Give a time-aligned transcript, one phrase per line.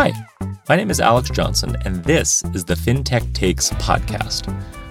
[0.00, 0.14] Hi,
[0.68, 4.46] my name is Alex Johnson, and this is the FinTech Takes podcast,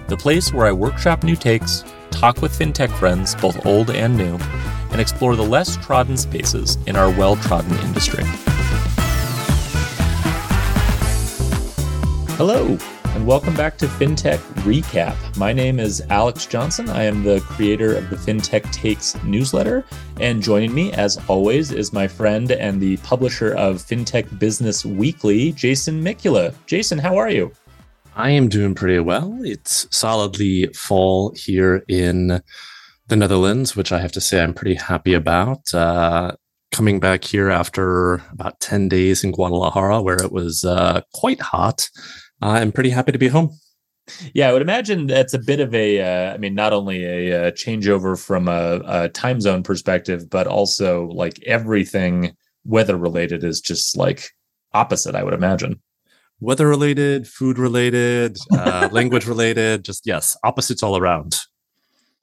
[0.06, 4.36] the place where I workshop new takes, talk with FinTech friends, both old and new,
[4.90, 8.22] and explore the less trodden spaces in our well trodden industry.
[12.36, 12.76] Hello,
[13.18, 15.36] and welcome back to FinTech Recap.
[15.36, 16.88] My name is Alex Johnson.
[16.88, 19.84] I am the creator of the FinTech Takes newsletter.
[20.20, 25.50] And joining me, as always, is my friend and the publisher of FinTech Business Weekly,
[25.50, 26.54] Jason Mikula.
[26.66, 27.50] Jason, how are you?
[28.14, 29.36] I am doing pretty well.
[29.42, 32.40] It's solidly fall here in
[33.08, 35.74] the Netherlands, which I have to say I'm pretty happy about.
[35.74, 36.36] Uh,
[36.70, 41.88] coming back here after about 10 days in Guadalajara, where it was uh, quite hot
[42.40, 43.50] I'm pretty happy to be home.
[44.32, 47.30] Yeah, I would imagine that's a bit of a, uh, I mean, not only a,
[47.30, 53.44] a uh, changeover from a, a, time zone perspective, but also like everything weather related
[53.44, 54.30] is just like
[54.72, 55.80] opposite, I would imagine.
[56.40, 61.40] Weather related, food related, uh, language related, just yes, opposites all around.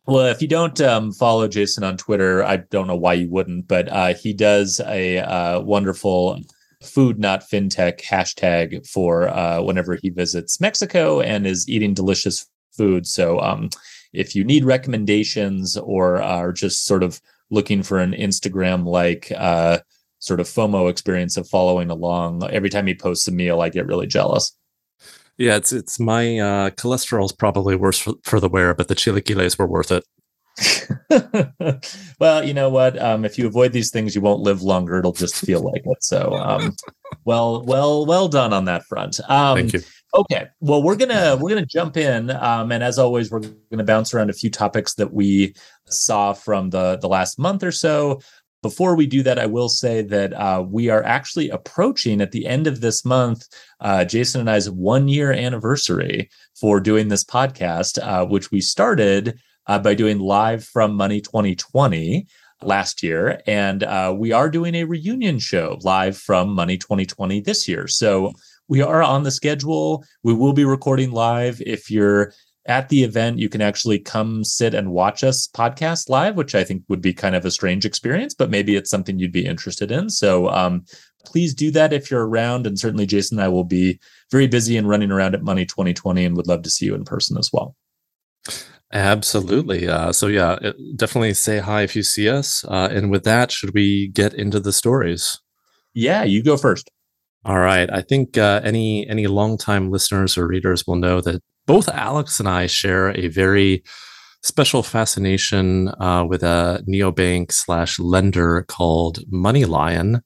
[0.08, 3.68] Well, if you don't um, follow Jason on Twitter, I don't know why you wouldn't,
[3.68, 6.40] but uh, he does a uh, wonderful
[6.86, 13.06] food not fintech hashtag for uh, whenever he visits Mexico and is eating delicious food.
[13.08, 13.70] So um,
[14.14, 19.80] if you need recommendations or are just sort of looking for an Instagram like uh,
[20.20, 23.88] sort of FOMO experience of following along, every time he posts a meal, I get
[23.88, 24.56] really jealous.
[25.38, 29.60] Yeah, it's it's my uh, cholesterol's probably worse for, for the wear, but the chilaquiles
[29.60, 30.06] were worth it.
[32.20, 33.02] well, you know what?
[33.02, 34.98] Um, if you avoid these things, you won't live longer.
[34.98, 36.04] It'll just feel like it.
[36.04, 36.76] So, um,
[37.26, 39.20] well, well, well done on that front.
[39.30, 39.82] Um, Thank you.
[40.14, 44.14] Okay, well, we're gonna we're gonna jump in, um, and as always, we're gonna bounce
[44.14, 45.54] around a few topics that we
[45.88, 48.22] saw from the the last month or so.
[48.62, 52.48] Before we do that, I will say that uh, we are actually approaching at the
[52.48, 53.46] end of this month,
[53.82, 56.30] uh, Jason and I's one year anniversary
[56.60, 62.28] for doing this podcast, uh, which we started uh, by doing live from Money 2020
[62.62, 63.42] last year.
[63.46, 67.88] And uh, we are doing a reunion show live from Money 2020 this year.
[67.88, 68.32] So
[68.68, 70.04] we are on the schedule.
[70.24, 71.62] We will be recording live.
[71.66, 72.34] If you're
[72.68, 76.64] at the event, you can actually come sit and watch us podcast live, which I
[76.64, 79.92] think would be kind of a strange experience, but maybe it's something you'd be interested
[79.92, 80.10] in.
[80.10, 80.84] So um,
[81.26, 82.66] please do that if you're around.
[82.66, 84.00] And certainly Jason and I will be
[84.32, 87.04] very busy and running around at Money 2020 and would love to see you in
[87.04, 87.76] person as well.
[88.94, 89.88] Absolutely.
[89.88, 90.58] Uh, so yeah,
[90.96, 92.64] definitely say hi if you see us.
[92.66, 95.40] Uh, and with that, should we get into the stories?
[95.94, 96.90] Yeah, you go first.
[97.44, 97.90] All right.
[97.92, 102.50] I think uh, any any longtime listeners or readers will know that both Alex and
[102.50, 103.84] I share a very
[104.44, 110.22] special fascination uh, with a neobank slash lender called MoneyLion,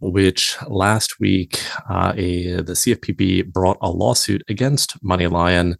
[0.00, 5.76] which last week uh, a the CFPB brought a lawsuit against MoneyLion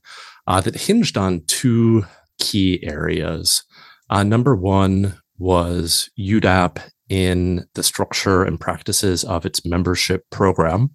[0.46, 2.04] uh, that hinged on two
[2.42, 3.62] key areas.
[4.10, 10.90] Uh, number one was UDAP in the structure and practices of its membership program.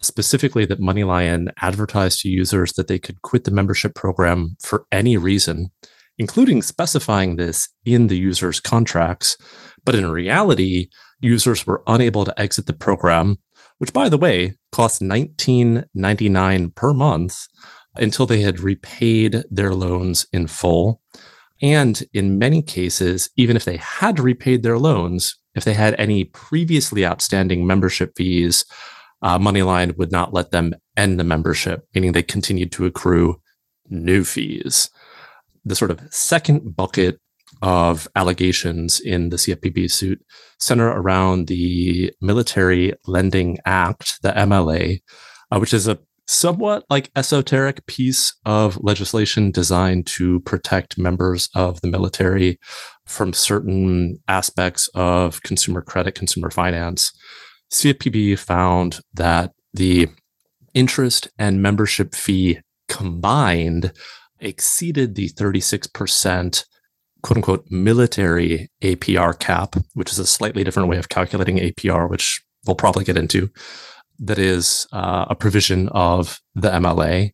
[0.00, 5.16] Specifically, that MoneyLion advertised to users that they could quit the membership program for any
[5.16, 5.70] reason,
[6.18, 9.36] including specifying this in the user's contracts.
[9.84, 10.88] But in reality,
[11.20, 13.36] users were unable to exit the program,
[13.78, 17.46] which, by the way, costs $19.99 per month
[17.96, 21.00] until they had repaid their loans in full.
[21.60, 26.24] And in many cases, even if they had repaid their loans, if they had any
[26.24, 28.64] previously outstanding membership fees,
[29.22, 33.40] uh, MoneyLion would not let them end the membership, meaning they continued to accrue
[33.88, 34.90] new fees.
[35.64, 37.20] The sort of second bucket
[37.60, 40.20] of allegations in the CFPB suit
[40.58, 45.00] center around the Military Lending Act, the MLA,
[45.52, 51.80] uh, which is a somewhat like esoteric piece of legislation designed to protect members of
[51.80, 52.58] the military
[53.06, 57.12] from certain aspects of consumer credit, consumer finance.
[57.72, 60.08] CFPB found that the
[60.74, 63.92] interest and membership fee combined
[64.40, 66.64] exceeded the 36%
[67.22, 72.42] quote unquote military APR cap, which is a slightly different way of calculating APR, which
[72.66, 73.48] we'll probably get into
[74.18, 77.32] that is uh, a provision of the MLA,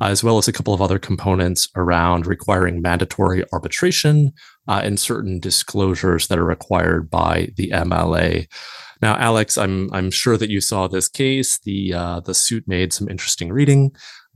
[0.00, 4.32] as well as a couple of other components around requiring mandatory arbitration
[4.68, 8.46] uh, and certain disclosures that are required by the MLA.
[9.02, 11.58] Now, Alex, I'm I'm sure that you saw this case.
[11.60, 13.92] The uh, the suit made some interesting reading.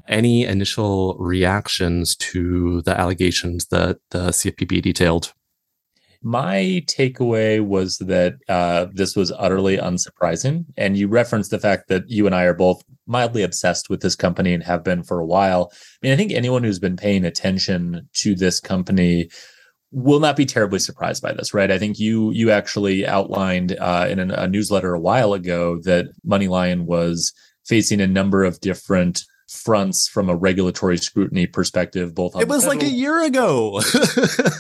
[0.09, 5.33] Any initial reactions to the allegations that the CFPB detailed?
[6.25, 10.65] My takeaway was that uh, this was utterly unsurprising.
[10.77, 14.17] And you referenced the fact that you and I are both mildly obsessed with this
[14.17, 15.71] company and have been for a while.
[15.73, 19.29] I mean, I think anyone who's been paying attention to this company
[19.93, 21.71] will not be terribly surprised by this, right?
[21.71, 26.87] I think you you actually outlined uh, in a newsletter a while ago that MoneyLion
[26.87, 27.33] was
[27.67, 32.83] facing a number of different fronts from a regulatory scrutiny perspective both it was like
[32.83, 33.81] a year ago.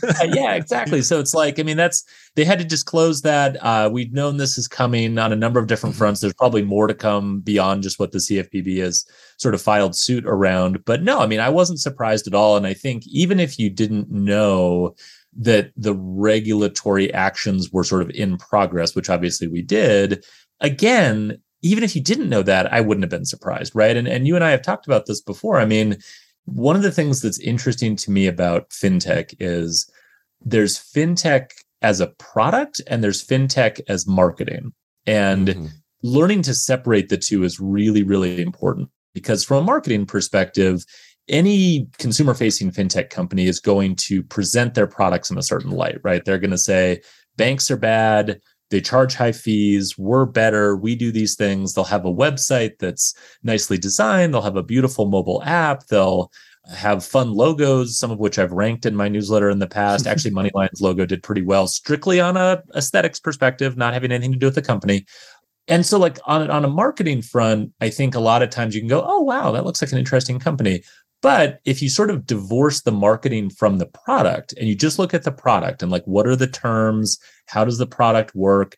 [0.05, 1.01] Uh, yeah exactly.
[1.03, 2.05] So it's like i mean that's
[2.35, 5.67] they had to disclose that uh, we've known this is coming on a number of
[5.67, 5.99] different mm-hmm.
[5.99, 6.21] fronts.
[6.21, 9.07] There's probably more to come beyond just what the cfpb has
[9.39, 10.85] sort of filed suit around.
[10.85, 12.57] But no i mean i wasn't surprised at all.
[12.57, 14.95] And i think even if you didn't know
[15.37, 20.25] that the regulatory actions were sort of in progress which obviously we did
[20.61, 23.97] again even if you didn't know that, I wouldn't have been surprised, right?
[23.97, 25.59] And and you and I have talked about this before.
[25.59, 25.97] I mean,
[26.45, 29.91] one of the things that's interesting to me about fintech is
[30.45, 31.51] there's fintech
[31.81, 34.75] as a product and there's fintech as marketing.
[35.07, 35.67] And mm-hmm.
[36.03, 40.85] learning to separate the two is really really important because from a marketing perspective,
[41.29, 45.99] any consumer facing fintech company is going to present their products in a certain light,
[46.05, 46.23] right?
[46.27, 47.01] They're going to say
[47.37, 48.41] banks are bad,
[48.75, 51.75] they charge high fees we're better we do these things.
[51.75, 56.33] They'll have a website that's nicely designed they'll have a beautiful mobile app they'll
[56.75, 60.09] have fun logos some of which i've ranked in my newsletter in the past.
[60.09, 64.39] Actually moneylion's logo did pretty well strictly on a aesthetics perspective not having anything to
[64.41, 65.07] do with the company.
[65.69, 68.81] And so like on, on a marketing front i think a lot of times you
[68.81, 70.83] can go oh wow that looks like an interesting company
[71.25, 75.15] but if you sort of divorce the marketing from the product and you just look
[75.15, 78.77] at the product and like what are the terms, how does the product work,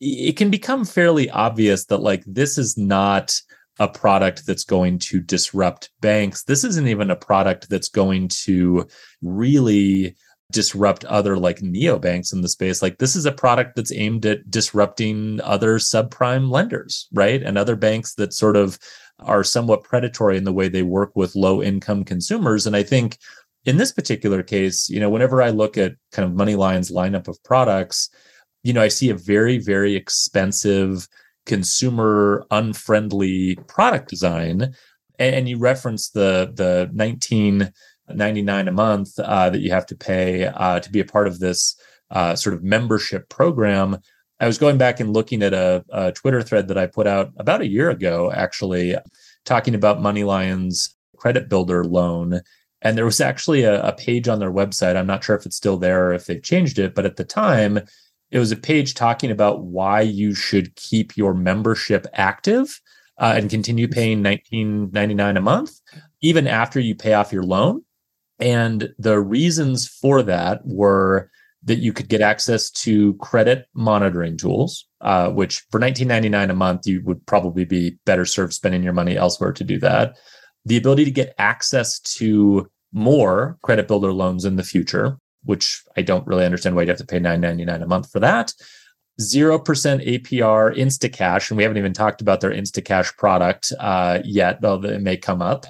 [0.00, 3.36] it can become fairly obvious that like this is not
[3.80, 6.44] a product that's going to disrupt banks.
[6.44, 8.86] This isn't even a product that's going to
[9.20, 10.14] really
[10.52, 12.82] disrupt other like neobanks in the space.
[12.82, 17.42] Like this is a product that's aimed at disrupting other subprime lenders, right?
[17.42, 18.78] And other banks that sort of
[19.22, 22.66] are somewhat predatory in the way they work with low income consumers.
[22.66, 23.18] And I think
[23.64, 27.42] in this particular case, you know, whenever I look at kind of MoneyLion's lineup of
[27.42, 28.08] products,
[28.62, 31.08] you know, I see a very, very expensive,
[31.46, 34.74] consumer unfriendly product design.
[35.18, 40.80] And, you reference the the 1999 a month uh, that you have to pay uh,
[40.80, 41.78] to be a part of this
[42.10, 43.98] uh, sort of membership program.
[44.40, 47.30] I was going back and looking at a, a, Twitter thread that I put out
[47.36, 48.96] about a year ago, actually,
[49.44, 52.40] talking about MoneyLion's credit builder loan.
[52.80, 54.96] And there was actually a, a, page on their website.
[54.96, 57.24] I'm not sure if it's still there or if they've changed it, but at the
[57.24, 57.80] time,
[58.30, 62.80] it was a page talking about why you should keep your membership active
[63.18, 65.72] uh, and continue paying 19.99 a month
[66.22, 67.82] even after you pay off your loan.
[68.38, 71.30] And the reasons for that were
[71.62, 76.86] that you could get access to credit monitoring tools, uh, which for $19.99 a month,
[76.86, 80.16] you would probably be better served spending your money elsewhere to do that.
[80.64, 86.02] The ability to get access to more credit builder loans in the future, which I
[86.02, 88.52] don't really understand why you have to pay $9.99 a month for that.
[89.20, 94.82] 0% APR Instacash, and we haven't even talked about their Instacash product uh, yet, though
[94.82, 95.66] it may come up.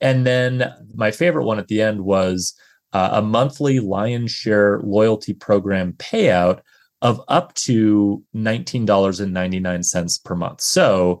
[0.00, 2.54] And then my favorite one at the end was
[2.92, 6.60] uh, a monthly lion share loyalty program payout
[7.02, 10.60] of up to $19.99 per month.
[10.60, 11.20] So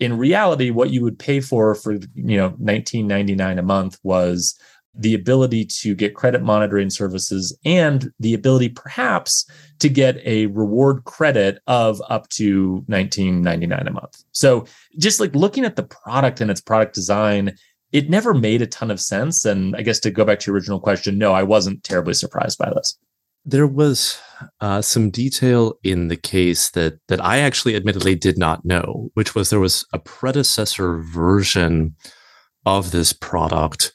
[0.00, 4.58] in reality, what you would pay for for you know 19.99 a month was
[4.94, 11.04] the ability to get credit monitoring services and the ability perhaps to get a reward
[11.04, 14.22] credit of up to 19.99 a month.
[14.32, 14.66] So
[14.98, 17.56] just like looking at the product and its product design
[17.92, 19.44] it never made a ton of sense.
[19.44, 22.58] And I guess to go back to your original question, no, I wasn't terribly surprised
[22.58, 22.98] by this.
[23.44, 24.18] There was
[24.60, 29.34] uh, some detail in the case that that I actually admittedly did not know, which
[29.34, 31.96] was there was a predecessor version
[32.64, 33.92] of this product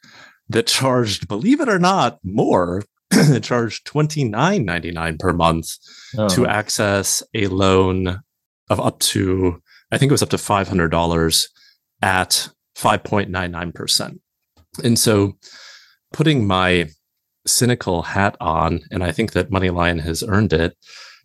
[0.49, 2.83] that charged, believe it or not, more.
[3.11, 5.77] it charged twenty nine ninety nine per month
[6.17, 6.27] oh.
[6.27, 8.19] to access a loan
[8.69, 9.61] of up to,
[9.91, 11.47] I think it was up to five hundred dollars
[12.01, 14.19] at 5.99%.
[14.83, 15.33] And so
[16.13, 16.89] putting my
[17.45, 20.77] cynical hat on, and I think that MoneyLion has earned it,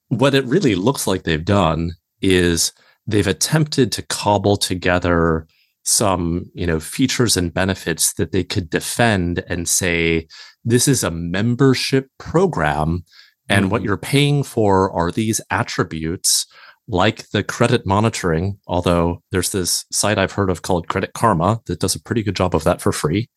[0.09, 2.73] what it really looks like they've done is
[3.07, 5.47] they've attempted to cobble together
[5.85, 10.29] some you know features and benefits that they could defend and say
[10.65, 13.03] this is a membership program
[13.49, 13.73] and mm-hmm.
[13.73, 16.47] what you're paying for are these attributes
[16.89, 21.81] like the credit monitoring, although there's this site I've heard of called Credit Karma that
[21.81, 23.29] does a pretty good job of that for free.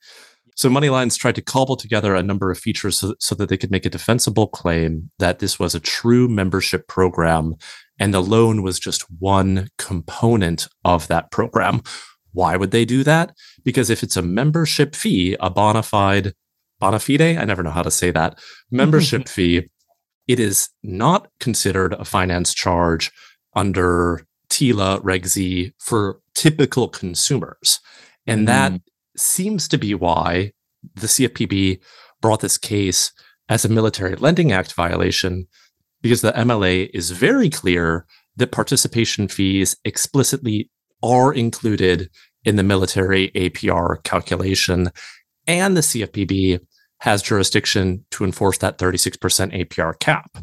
[0.55, 3.71] So MoneyLion's tried to cobble together a number of features so, so, that they could
[3.71, 7.55] make a defensible claim that this was a true membership program
[7.99, 11.81] and the loan was just one component of that program.
[12.31, 13.35] Why would they do that?
[13.63, 16.33] Because if it's a membership fee, a bona fide,
[16.79, 18.39] bona fide, I never know how to say that,
[18.71, 19.69] membership fee,
[20.27, 23.11] it is not considered a finance charge
[23.55, 27.79] under TILA Reg Z for typical consumers.
[28.27, 28.47] And mm.
[28.47, 28.81] that
[29.17, 30.51] seems to be why
[30.95, 31.79] the CFPB
[32.21, 33.11] brought this case
[33.49, 35.47] as a Military Lending Act violation,
[36.01, 40.69] because the MLA is very clear that participation fees explicitly
[41.01, 42.09] are included
[42.43, 44.91] in the military APR calculation.
[45.47, 46.59] And the CFPB
[46.99, 49.17] has jurisdiction to enforce that 36%
[49.67, 50.37] APR cap.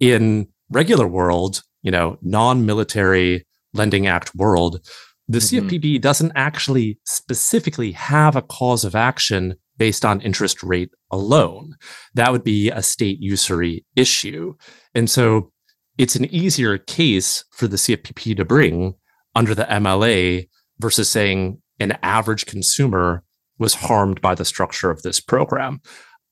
[0.00, 4.80] In regular world, you know, non-military lending act world,
[5.28, 5.68] the mm-hmm.
[5.68, 11.76] CFPB doesn't actually specifically have a cause of action based on interest rate alone.
[12.14, 14.56] That would be a state usury issue.
[14.96, 15.52] And so
[15.96, 18.94] it's an easier case for the CFPB to bring
[19.36, 20.48] under the MLA
[20.80, 23.22] versus saying an average consumer
[23.58, 25.80] was harmed by the structure of this program.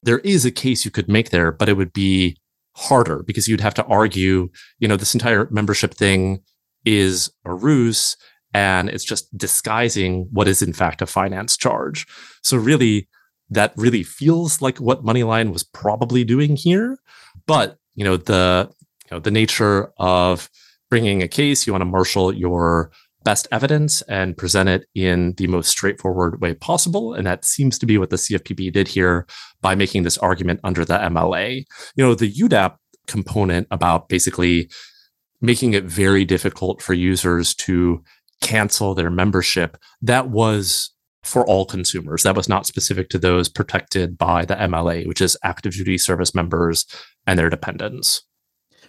[0.03, 2.39] There is a case you could make there, but it would be
[2.77, 6.41] harder because you'd have to argue, you know, this entire membership thing
[6.85, 8.17] is a ruse
[8.53, 12.07] and it's just disguising what is in fact a finance charge.
[12.43, 13.09] So really
[13.51, 16.99] that really feels like what MoneyLion was probably doing here,
[17.47, 18.71] but you know the
[19.05, 20.49] you know the nature of
[20.91, 22.91] bringing a case, you want to marshal your
[23.25, 27.15] best evidence and present it in the most straightforward way possible.
[27.15, 29.27] And that seems to be what the CFPB did here
[29.63, 31.65] by making this argument under the MLA.
[31.97, 32.77] You know, the UDAP
[33.07, 34.71] component about basically
[35.41, 38.03] making it very difficult for users to
[38.41, 40.91] cancel their membership, that was
[41.23, 42.23] for all consumers.
[42.23, 46.35] That was not specific to those protected by the MLA, which is active duty service
[46.35, 46.87] members
[47.27, 48.23] and their dependents.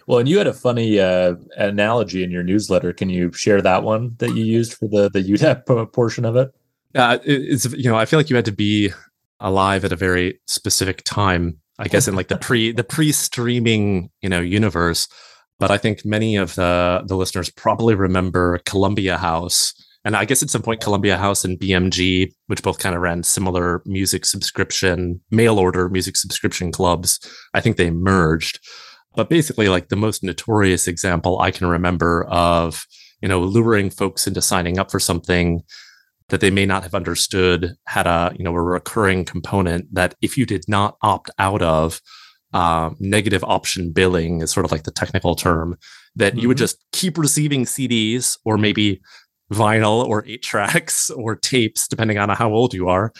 [0.06, 2.92] Well, and you had a funny uh, analogy in your newsletter.
[2.92, 6.52] Can you share that one that you used for the the UDAP portion of it?
[6.94, 8.92] Uh, it's you know I feel like you had to be
[9.40, 11.58] alive at a very specific time.
[11.78, 15.08] I guess in like the pre the pre streaming you know universe.
[15.58, 20.42] But I think many of the the listeners probably remember Columbia House, and I guess
[20.42, 25.20] at some point Columbia House and BMG, which both kind of ran similar music subscription
[25.30, 27.18] mail order music subscription clubs.
[27.54, 28.60] I think they merged.
[29.16, 32.86] But basically, like the most notorious example I can remember of,
[33.20, 35.62] you know, luring folks into signing up for something
[36.28, 40.36] that they may not have understood had a, you know, a recurring component that if
[40.36, 42.00] you did not opt out of,
[42.52, 45.76] um, negative option billing is sort of like the technical term
[46.14, 46.40] that mm-hmm.
[46.40, 46.62] you would mm-hmm.
[46.62, 49.00] just keep receiving CDs or maybe
[49.52, 53.12] vinyl or eight tracks or tapes, depending on how old you are,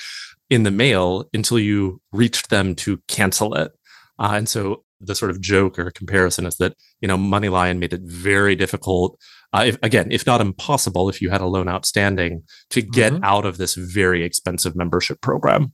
[0.48, 3.72] in the mail until you reached them to cancel it.
[4.18, 7.92] Uh, and so the sort of joke or comparison is that you know MoneyLion made
[7.92, 9.18] it very difficult,
[9.52, 13.24] uh, if, again, if not impossible, if you had a loan outstanding, to get mm-hmm.
[13.24, 15.72] out of this very expensive membership program.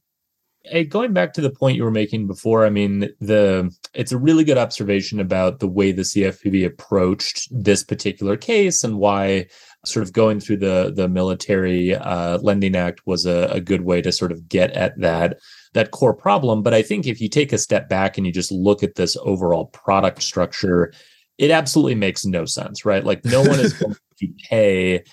[0.64, 4.18] Hey, going back to the point you were making before, I mean, the it's a
[4.18, 9.46] really good observation about the way the CFPB approached this particular case and why
[9.84, 14.00] sort of going through the the military uh, lending act was a, a good way
[14.02, 15.38] to sort of get at that
[15.74, 16.62] that core problem.
[16.62, 19.16] But I think if you take a step back and you just look at this
[19.22, 20.92] overall product structure,
[21.38, 23.04] it absolutely makes no sense, right?
[23.04, 25.04] Like no one is going to pay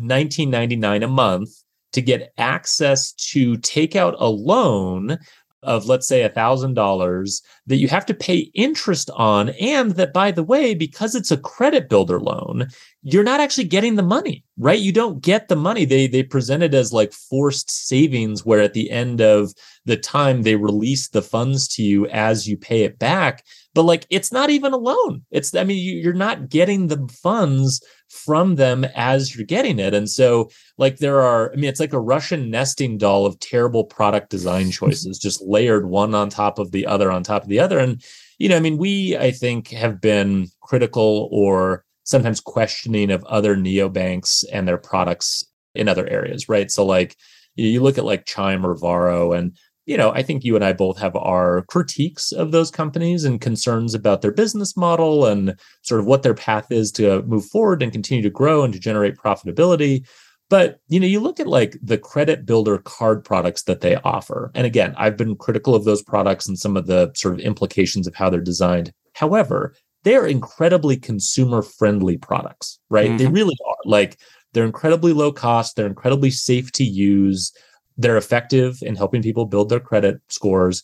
[0.00, 1.50] 19.99 a month
[1.92, 5.18] to get access to take out a loan
[5.64, 10.12] of let's say a thousand dollars that you have to pay interest on and that
[10.12, 12.68] by the way because it's a credit builder loan
[13.02, 14.80] you're not actually getting the money right?
[14.80, 15.84] You don't get the money.
[15.84, 19.52] They they present it as like forced savings where at the end of
[19.84, 23.44] the time they release the funds to you as you pay it back.
[23.74, 25.24] But like it's not even a loan.
[25.30, 29.94] It's i mean you, are not getting the funds from them as you're getting it.
[29.94, 33.84] And so like there are i mean it's like a russian nesting doll of terrible
[33.84, 37.60] product design choices just layered one on top of the other on top of the
[37.60, 37.78] other.
[37.78, 38.02] And
[38.38, 43.56] you know i mean we i think have been critical or sometimes questioning of other
[43.56, 47.16] neobanks and their products in other areas right so like
[47.54, 49.56] you look at like chime or varo and
[49.88, 53.40] you know, I think you and I both have our critiques of those companies and
[53.40, 57.82] concerns about their business model and sort of what their path is to move forward
[57.82, 60.06] and continue to grow and to generate profitability.
[60.50, 64.50] But you know, you look at like the credit builder card products that they offer.
[64.54, 68.06] And again, I've been critical of those products and some of the sort of implications
[68.06, 68.92] of how they're designed.
[69.14, 69.74] However,
[70.08, 73.08] they're incredibly consumer friendly products, right?
[73.08, 73.18] Mm-hmm.
[73.18, 73.76] They really are.
[73.84, 74.18] Like
[74.52, 77.52] they're incredibly low cost, they're incredibly safe to use
[77.98, 80.82] they're effective in helping people build their credit scores.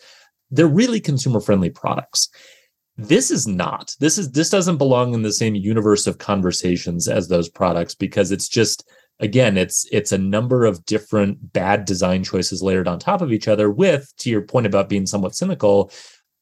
[0.51, 2.29] They're really consumer friendly products.
[2.97, 3.95] This is not.
[4.01, 8.31] This is this doesn't belong in the same universe of conversations as those products because
[8.31, 8.89] it's just
[9.21, 13.49] again it's it's a number of different bad design choices layered on top of each
[13.49, 15.91] other with to your point about being somewhat cynical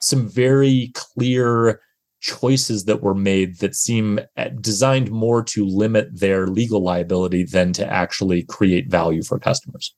[0.00, 1.80] some very clear
[2.22, 7.72] choices that were made that seem uh, designed more to limit their legal liability than
[7.74, 9.94] to actually create value for customers.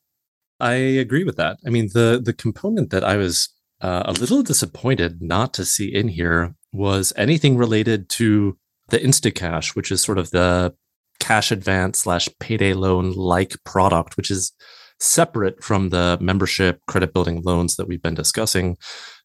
[0.59, 1.59] I agree with that.
[1.67, 3.49] I mean, the the component that I was
[3.81, 8.57] uh, a little disappointed not to see in here was anything related to
[8.89, 10.75] the Instacash, which is sort of the
[11.21, 14.53] cash advance slash payday loan like product, which is
[15.01, 18.77] separate from the membership credit building loans that we've been discussing.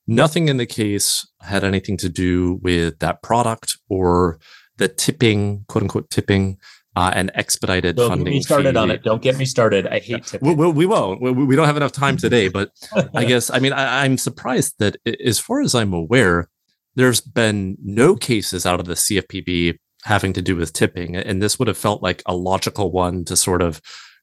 [0.10, 4.40] Nothing in the case had anything to do with that product or
[4.78, 6.58] the tipping, quote unquote, tipping
[6.96, 8.26] uh, and expedited don't funding.
[8.26, 8.80] Get me started fee.
[8.80, 9.04] on it.
[9.04, 9.88] Don't get me started.
[9.88, 10.58] I hate tipping.
[10.58, 11.22] We, we, we won't.
[11.22, 12.48] We, we, don't have enough time today.
[12.48, 12.72] But
[13.14, 16.50] I guess I mean I, I'm surprised that, as far as I'm aware,
[16.96, 21.60] there's been no cases out of the CFPB having to do with tipping, and this
[21.60, 23.80] would have felt like a logical one to sort of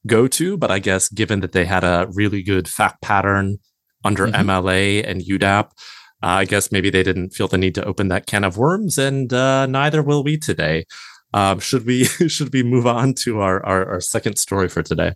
[0.07, 0.57] go to.
[0.57, 3.59] But I guess given that they had a really good fact pattern
[4.07, 4.49] under mm-hmm.
[4.49, 5.71] MLA and UDAP.
[6.23, 8.97] Uh, I guess maybe they didn't feel the need to open that can of worms,
[8.97, 10.87] and uh, neither will we today.
[11.35, 15.13] Um, should we should we move on to our, our, our second story for today?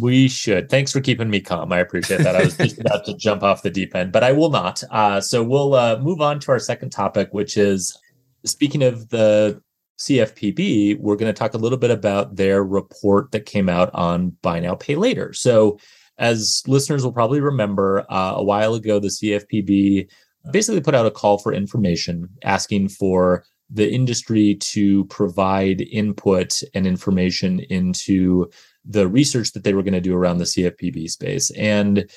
[0.00, 0.70] We should.
[0.70, 1.72] Thanks for keeping me calm.
[1.72, 2.36] I appreciate that.
[2.36, 4.82] I was just about to jump off the deep end, but I will not.
[4.90, 7.98] Uh, so we'll uh, move on to our second topic, which is
[8.44, 9.60] speaking of the
[10.00, 14.30] CFPB, we're going to talk a little bit about their report that came out on
[14.42, 15.32] buy now, pay later.
[15.32, 15.78] So
[16.20, 20.08] as listeners will probably remember, uh, a while ago, the CFPB
[20.52, 26.86] basically put out a call for information asking for the industry to provide input and
[26.86, 28.50] information into
[28.84, 31.50] the research that they were going to do around the CFPB space.
[31.52, 32.10] And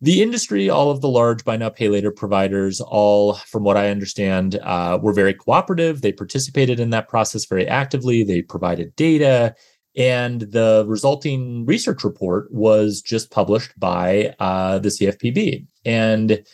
[0.00, 3.90] the industry, all of the large buy now, pay later providers, all, from what I
[3.90, 6.02] understand, uh, were very cooperative.
[6.02, 8.24] They participated in that process very actively.
[8.24, 9.54] They provided data.
[9.96, 15.66] And the resulting research report was just published by uh, the CFPB.
[15.84, 16.44] And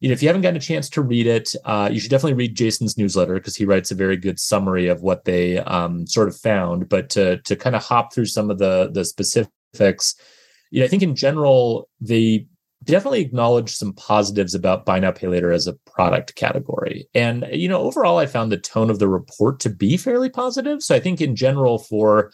[0.00, 2.34] you know, if you haven't gotten a chance to read it, uh, you should definitely
[2.34, 6.28] read Jason's newsletter because he writes a very good summary of what they um, sort
[6.28, 6.88] of found.
[6.88, 10.14] But to to kind of hop through some of the the specifics,
[10.70, 12.46] you know, I think in general they
[12.84, 17.08] definitely acknowledge some positives about buy now pay later as a product category.
[17.12, 20.80] And you know, overall, I found the tone of the report to be fairly positive.
[20.82, 22.30] So I think in general for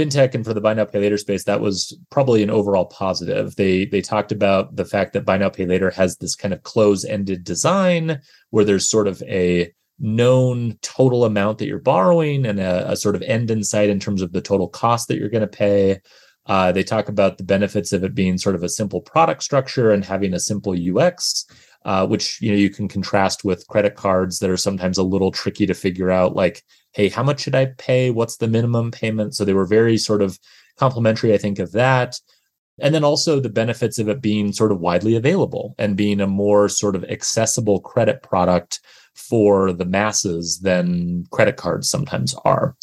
[0.00, 3.56] fintech and for the buy now pay later space, that was probably an overall positive.
[3.56, 6.62] They they talked about the fact that buy now pay later has this kind of
[6.62, 12.58] close ended design where there's sort of a known total amount that you're borrowing and
[12.58, 15.28] a, a sort of end in sight in terms of the total cost that you're
[15.28, 16.00] going to pay.
[16.46, 19.90] Uh, they talk about the benefits of it being sort of a simple product structure
[19.90, 21.46] and having a simple UX.
[21.86, 25.30] Uh, which you know you can contrast with credit cards that are sometimes a little
[25.30, 28.10] tricky to figure out like hey, how much should I pay?
[28.10, 29.34] What's the minimum payment?
[29.34, 30.38] So they were very sort of
[30.76, 32.18] complimentary, I think, of that.
[32.80, 36.26] And then also the benefits of it being sort of widely available and being a
[36.26, 38.80] more sort of accessible credit product
[39.14, 42.76] for the masses than credit cards sometimes are.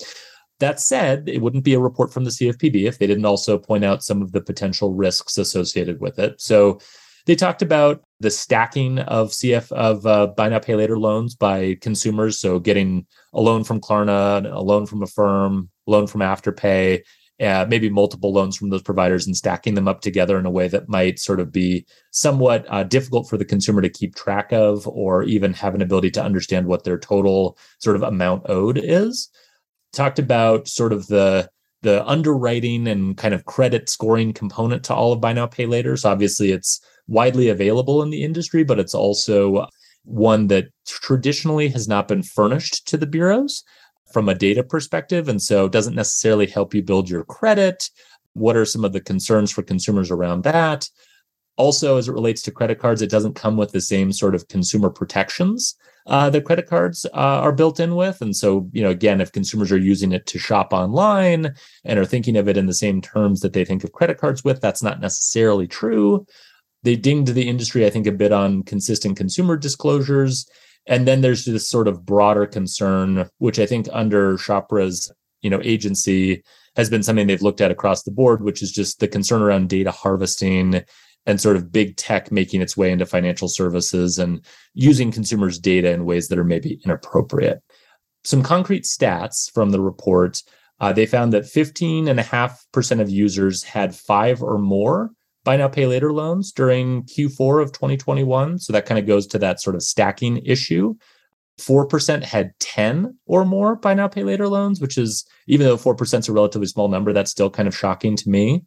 [0.60, 3.86] That said, it wouldn't be a report from the CFPB if they didn't also point
[3.86, 6.40] out some of the potential risks associated with it.
[6.42, 6.80] So
[7.26, 11.78] they talked about the stacking of CF of uh, buy now pay later loans by
[11.82, 12.40] consumers.
[12.40, 15.08] So getting a loan from Klarna, a loan from a
[15.88, 17.04] loan from Afterpay,
[17.40, 20.68] uh, maybe multiple loans from those providers and stacking them up together in a way
[20.68, 24.88] that might sort of be somewhat uh, difficult for the consumer to keep track of
[24.88, 29.30] or even have an ability to understand what their total sort of amount owed is.
[29.94, 31.50] Talked about sort of the
[31.84, 35.96] the underwriting and kind of credit scoring component to all of buy now pay later.
[35.96, 39.68] So obviously it's widely available in the industry, but it's also
[40.04, 43.64] one that traditionally has not been furnished to the bureaus
[44.12, 45.28] from a data perspective.
[45.28, 47.90] And so doesn't necessarily help you build your credit.
[48.34, 50.90] What are some of the concerns for consumers around that?
[51.58, 54.48] Also, as it relates to credit cards, it doesn't come with the same sort of
[54.48, 58.22] consumer protections uh, that credit cards uh, are built in with.
[58.22, 62.06] And so, you know, again, if consumers are using it to shop online and are
[62.06, 64.84] thinking of it in the same terms that they think of credit cards with, that's
[64.84, 66.26] not necessarily true
[66.84, 70.48] they dinged the industry, I think, a bit on consistent consumer disclosures.
[70.88, 75.12] And then there's this sort of broader concern, which I think under Chopra's,
[75.42, 76.44] you know, agency
[76.76, 79.70] has been something they've looked at across the board, which is just the concern around
[79.70, 80.84] data harvesting
[81.26, 85.92] and sort of big tech making its way into financial services and using consumers' data
[85.92, 87.62] in ways that are maybe inappropriate.
[88.24, 90.42] Some concrete stats from the report
[90.80, 95.12] uh, they found that 15.5% of users had five or more
[95.48, 98.60] buy now, pay later loans during Q4 of 2021.
[98.60, 100.94] So that kind of goes to that sort of stacking issue.
[101.62, 106.20] 4% had 10 or more buy now, pay later loans, which is, even though 4%
[106.20, 108.64] is a relatively small number, that's still kind of shocking to me.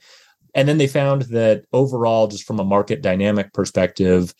[0.55, 4.33] And then they found that overall, just from a market dynamic perspective,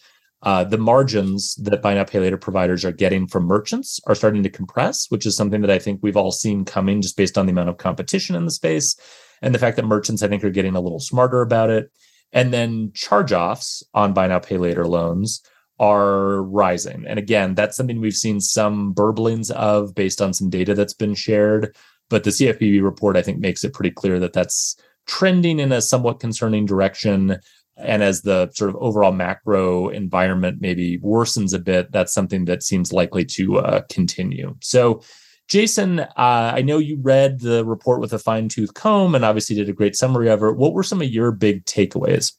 [0.43, 4.43] uh, the margins that buy now pay later providers are getting from merchants are starting
[4.45, 7.45] to compress, which is something that I think we've all seen coming just based on
[7.45, 8.97] the amount of competition in the space
[9.43, 11.91] and the fact that merchants I think are getting a little smarter about it.
[12.33, 15.43] And then charge-offs on buy now pay later loans
[15.81, 17.05] are rising.
[17.07, 21.15] And again, that's something we've seen some burblings of based on some data that's been
[21.15, 21.75] shared.
[22.11, 25.81] But the CFPB report, I think, makes it pretty clear that that's trending in a
[25.81, 27.39] somewhat concerning direction.
[27.79, 32.63] And as the sort of overall macro environment maybe worsens a bit, that's something that
[32.63, 34.57] seems likely to uh, continue.
[34.61, 35.03] So,
[35.51, 39.57] Jason, uh, I know you read the report with a fine tooth comb and obviously
[39.57, 40.57] did a great summary of it.
[40.57, 42.33] What were some of your big takeaways?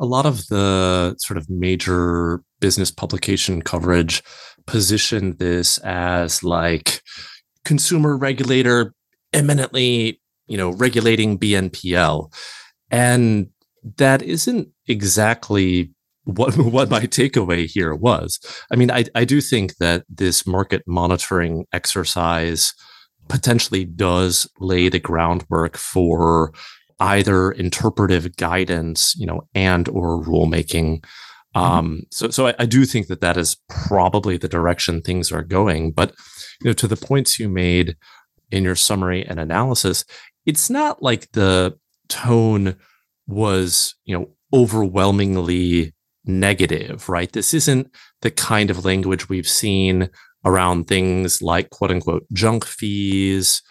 [0.00, 4.24] A lot of the sort of major business publication coverage
[4.66, 7.00] positioned this as like
[7.64, 8.92] consumer regulator
[9.32, 12.32] eminently, you know, regulating BNPL.
[12.90, 13.50] And
[13.96, 15.90] that isn't exactly
[16.28, 18.38] what what my takeaway here was.
[18.70, 22.72] I mean, I, I do think that this market monitoring exercise
[23.28, 26.52] potentially does lay the groundwork for
[27.00, 31.00] either interpretive guidance, you know, and or rulemaking.
[31.56, 31.58] Mm-hmm.
[31.58, 35.42] Um, so, so I, I, do think that that is probably the direction things are
[35.42, 35.92] going.
[35.92, 36.14] But
[36.60, 37.96] you know, to the points you made
[38.50, 40.04] in your summary and analysis,
[40.44, 42.76] it's not like the tone
[43.26, 45.94] was, you know, overwhelmingly
[46.28, 47.32] negative, right?
[47.32, 50.10] This isn't the kind of language we've seen
[50.44, 53.62] around things like quote unquote junk fees,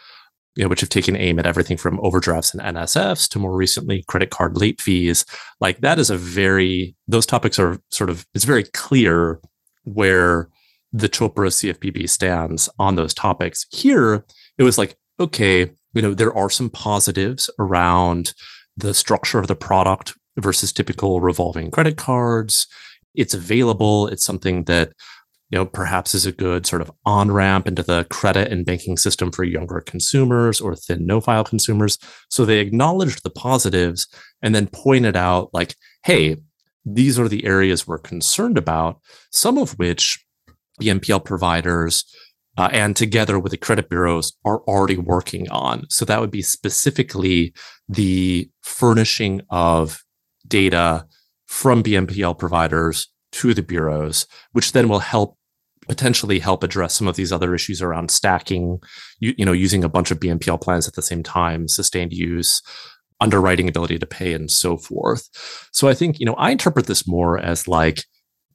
[0.55, 4.03] you know, which have taken aim at everything from overdrafts and NSFs to more recently
[4.07, 5.23] credit card late fees.
[5.61, 9.39] Like that is a very, those topics are sort of, it's very clear
[9.83, 10.49] where
[10.91, 13.65] the Chopra CFPB stands on those topics.
[13.71, 14.25] Here,
[14.57, 18.33] it was like, okay, you know, there are some positives around
[18.75, 22.67] the structure of the product versus typical revolving credit cards.
[23.15, 24.07] It's available.
[24.07, 24.91] It's something that
[25.49, 28.97] you know perhaps is a good sort of on ramp into the credit and banking
[28.97, 31.97] system for younger consumers or thin no file consumers.
[32.29, 34.07] So they acknowledged the positives
[34.41, 36.37] and then pointed out like, hey,
[36.85, 38.99] these are the areas we're concerned about.
[39.31, 40.23] Some of which
[40.79, 42.03] the BNPL providers
[42.57, 45.85] uh, and together with the credit bureaus are already working on.
[45.89, 47.53] So that would be specifically
[47.87, 50.03] the furnishing of
[50.47, 51.05] data
[51.45, 55.37] from BNPL providers to the bureaus, which then will help
[55.87, 58.79] potentially help address some of these other issues around stacking,
[59.19, 62.61] you, you know, using a bunch of BNPL plans at the same time, sustained use,
[63.19, 65.29] underwriting ability to pay, and so forth.
[65.71, 68.03] So I think, you know, I interpret this more as like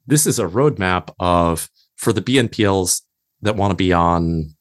[0.05, 3.01] this is a roadmap of for the BNPLs
[3.41, 4.55] that want to be on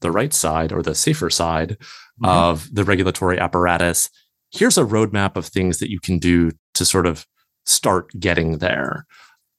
[0.00, 2.26] the right side or the safer side mm-hmm.
[2.26, 4.10] of the regulatory apparatus.
[4.50, 7.26] Here's a roadmap of things that you can do to sort of
[7.64, 9.06] start getting there.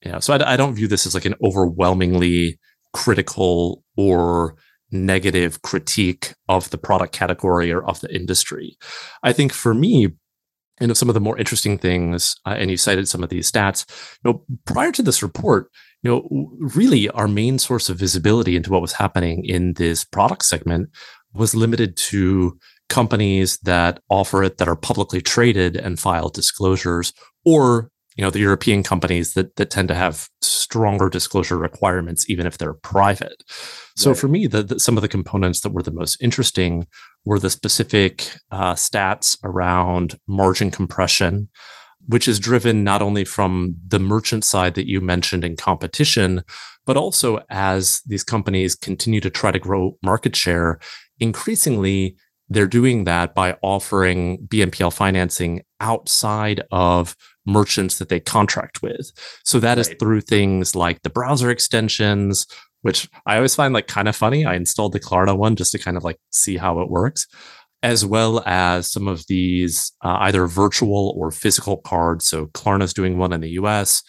[0.05, 2.59] Yeah, so I, I don't view this as like an overwhelmingly
[2.93, 4.55] critical or
[4.91, 8.77] negative critique of the product category or of the industry.
[9.23, 10.09] I think for me,
[10.79, 13.51] you know, some of the more interesting things, uh, and you cited some of these
[13.51, 13.85] stats.
[14.23, 15.71] You know, prior to this report,
[16.03, 20.45] you know, really our main source of visibility into what was happening in this product
[20.45, 20.89] segment
[21.33, 22.57] was limited to
[22.89, 27.13] companies that offer it that are publicly traded and file disclosures
[27.45, 32.45] or you know the european companies that that tend to have stronger disclosure requirements even
[32.45, 33.43] if they're private
[33.95, 34.19] so right.
[34.19, 36.87] for me the, the, some of the components that were the most interesting
[37.25, 41.49] were the specific uh, stats around margin compression
[42.07, 46.43] which is driven not only from the merchant side that you mentioned in competition,
[46.85, 50.79] but also as these companies continue to try to grow market share,
[51.19, 52.15] increasingly
[52.49, 59.11] they're doing that by offering BNPL financing outside of merchants that they contract with.
[59.43, 59.79] So that right.
[59.79, 62.45] is through things like the browser extensions,
[62.81, 64.45] which I always find like kind of funny.
[64.45, 67.27] I installed the Klarna one just to kind of like see how it works
[67.83, 72.25] as well as some of these uh, either virtual or physical cards.
[72.27, 74.03] So Klarna's doing one in the US.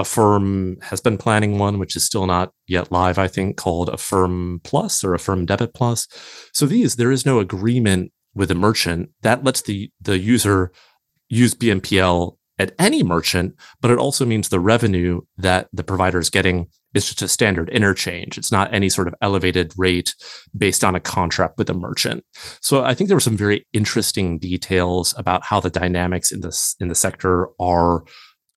[0.00, 4.60] Affirm has been planning one, which is still not yet live, I think, called Affirm
[4.64, 6.08] Plus or Affirm Debit Plus.
[6.52, 10.72] So these, there is no agreement with a merchant that lets the, the user
[11.28, 16.28] use BNPL at any merchant, but it also means the revenue that the provider is
[16.28, 18.36] getting is just a standard interchange.
[18.36, 20.14] It's not any sort of elevated rate
[20.56, 22.24] based on a contract with a merchant.
[22.60, 26.76] So I think there were some very interesting details about how the dynamics in this
[26.80, 28.04] in the sector are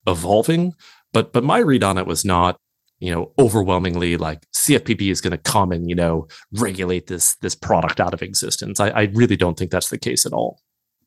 [0.06, 0.74] evolving.
[1.14, 2.60] But but my read on it was not
[3.00, 7.56] you know overwhelmingly like CFPB is going to come and you know regulate this this
[7.56, 8.80] product out of existence.
[8.80, 10.60] I, I really don't think that's the case at all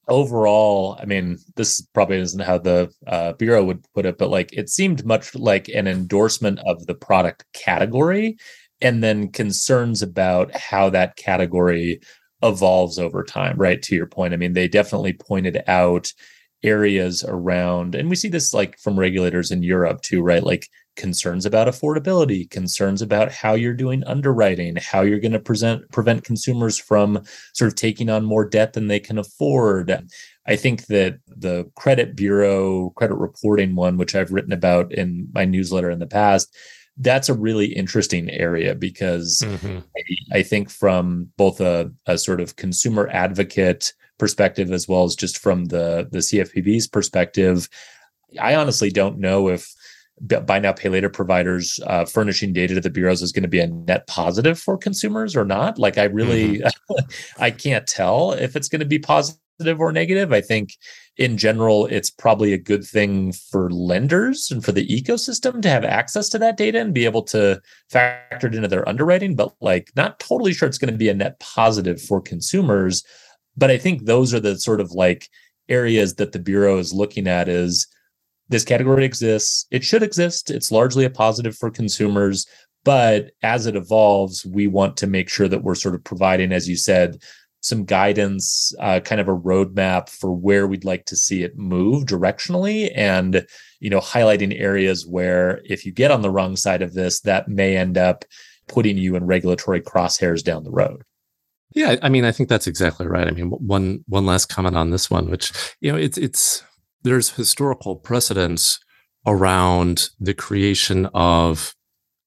[0.08, 4.52] overall, I mean, this probably isn't how the uh, bureau would put it, but like
[4.52, 8.36] it seemed much like an endorsement of the product category,
[8.80, 12.00] and then concerns about how that category
[12.42, 13.56] evolves over time.
[13.56, 16.12] Right to your point, I mean, they definitely pointed out
[16.62, 20.42] areas around, and we see this like from regulators in Europe too, right?
[20.42, 25.88] Like concerns about affordability, concerns about how you're doing underwriting, how you're going to present
[25.92, 30.08] prevent consumers from sort of taking on more debt than they can afford.
[30.46, 35.44] I think that the credit bureau credit reporting one, which I've written about in my
[35.44, 36.54] newsletter in the past,
[36.98, 39.78] that's a really interesting area because mm-hmm.
[40.32, 45.14] I, I, think from both a, a sort of consumer advocate perspective as well as
[45.14, 47.68] just from the the CFPB's perspective,
[48.40, 49.72] I honestly don't know if
[50.20, 53.60] buy now pay later providers uh, furnishing data to the bureaus is going to be
[53.60, 55.78] a net positive for consumers or not.
[55.78, 56.98] Like i really mm-hmm.
[57.38, 59.38] i can't tell if it's going to be positive
[59.78, 60.32] or negative.
[60.32, 60.74] I think
[61.16, 65.84] in general it's probably a good thing for lenders and for the ecosystem to have
[65.84, 69.90] access to that data and be able to factor it into their underwriting but like
[69.96, 73.02] not totally sure it's going to be a net positive for consumers
[73.56, 75.28] but i think those are the sort of like
[75.68, 77.86] areas that the bureau is looking at is
[78.48, 79.66] this category exists.
[79.70, 80.50] It should exist.
[80.50, 82.46] It's largely a positive for consumers.
[82.84, 86.68] But as it evolves, we want to make sure that we're sort of providing, as
[86.68, 87.20] you said,
[87.60, 92.04] some guidance, uh, kind of a roadmap for where we'd like to see it move
[92.04, 93.44] directionally, and
[93.80, 97.48] you know, highlighting areas where if you get on the wrong side of this, that
[97.48, 98.24] may end up
[98.68, 101.02] putting you in regulatory crosshairs down the road.
[101.74, 103.26] Yeah, I mean, I think that's exactly right.
[103.26, 106.62] I mean, one one last comment on this one, which you know, it's it's
[107.02, 108.78] there's historical precedence
[109.26, 111.74] around the creation of,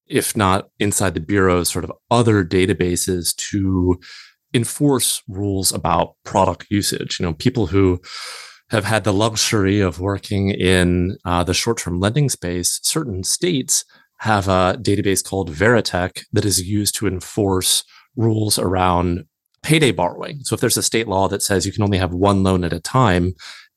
[0.07, 3.97] if not inside the bureau, sort of other databases to
[4.53, 7.19] enforce rules about product usage.
[7.19, 8.01] You know, people who
[8.69, 13.85] have had the luxury of working in uh, the short-term lending space, certain states
[14.19, 17.83] have a database called Veritec that is used to enforce
[18.15, 19.25] rules around
[19.61, 20.39] payday borrowing.
[20.43, 22.73] So if there's a state law that says you can only have one loan at
[22.73, 23.33] a time,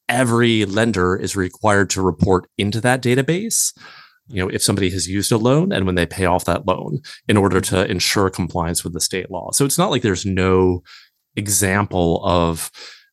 [0.09, 3.73] every lender is required to report into that database
[4.29, 7.01] you know if somebody has used a loan and when they pay off that loan
[7.29, 10.83] in order to ensure compliance with the state law so it's not like there's no
[11.37, 12.71] example of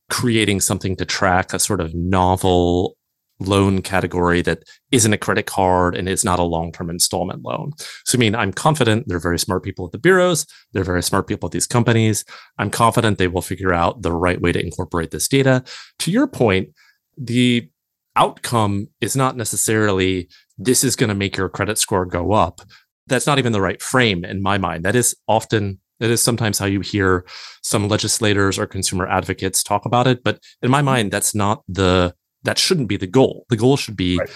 [0.09, 2.97] creating something to track a sort of novel
[3.39, 7.71] loan category that isn't a credit card and is not a long-term installment loan.
[8.05, 11.27] So I mean, I'm confident they're very smart people at the bureaus, they're very smart
[11.27, 12.25] people at these companies.
[12.57, 15.63] I'm confident they will figure out the right way to incorporate this data.
[15.99, 16.69] To your point,
[17.17, 17.69] the
[18.15, 22.61] outcome is not necessarily this is going to make your credit score go up.
[23.07, 24.83] That's not even the right frame in my mind.
[24.83, 27.25] That is often that is sometimes how you hear
[27.61, 32.13] some legislators or consumer advocates talk about it, but in my mind that's not the
[32.43, 33.45] that shouldn't be the goal.
[33.49, 34.29] The goal should be right.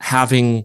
[0.00, 0.64] having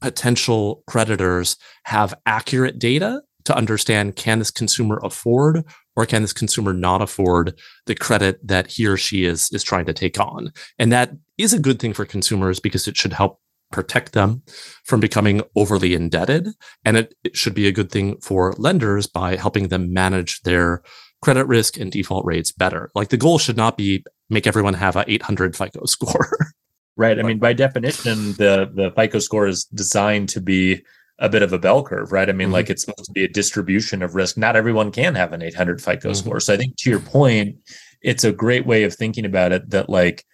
[0.00, 5.64] potential creditors have accurate data to understand can this consumer afford
[5.96, 9.86] or can this consumer not afford the credit that he or she is is trying
[9.86, 13.40] to take on and that is a good thing for consumers because it should help
[13.70, 14.42] protect them
[14.84, 16.48] from becoming overly indebted
[16.84, 20.82] and it, it should be a good thing for lenders by helping them manage their
[21.22, 24.96] credit risk and default rates better like the goal should not be make everyone have
[24.96, 26.54] a 800 fico score
[26.96, 30.82] right i mean by definition the the fico score is designed to be
[31.22, 32.28] a bit of a bell curve, right?
[32.28, 32.54] I mean, mm-hmm.
[32.54, 34.36] like it's supposed to be a distribution of risk.
[34.36, 36.14] Not everyone can have an 800 FICO mm-hmm.
[36.14, 36.40] score.
[36.40, 37.58] So I think to your point,
[38.02, 40.24] it's a great way of thinking about it that like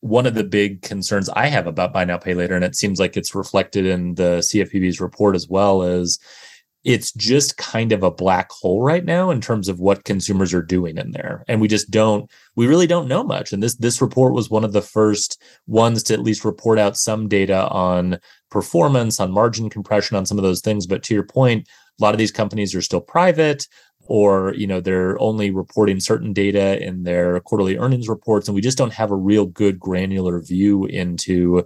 [0.00, 3.00] one of the big concerns I have about buy now pay later, and it seems
[3.00, 6.20] like it's reflected in the CFPB's report as well, is
[6.86, 10.62] it's just kind of a black hole right now in terms of what consumers are
[10.62, 11.44] doing in there.
[11.48, 13.52] And we just don't we really don't know much.
[13.52, 16.96] And this this report was one of the first ones to at least report out
[16.96, 18.20] some data on
[18.52, 20.86] performance on margin compression on some of those things.
[20.86, 21.68] But to your point
[21.98, 23.66] a lot of these companies are still private
[24.06, 28.46] or you know they're only reporting certain data in their quarterly earnings reports.
[28.46, 31.64] And we just don't have a real good granular view into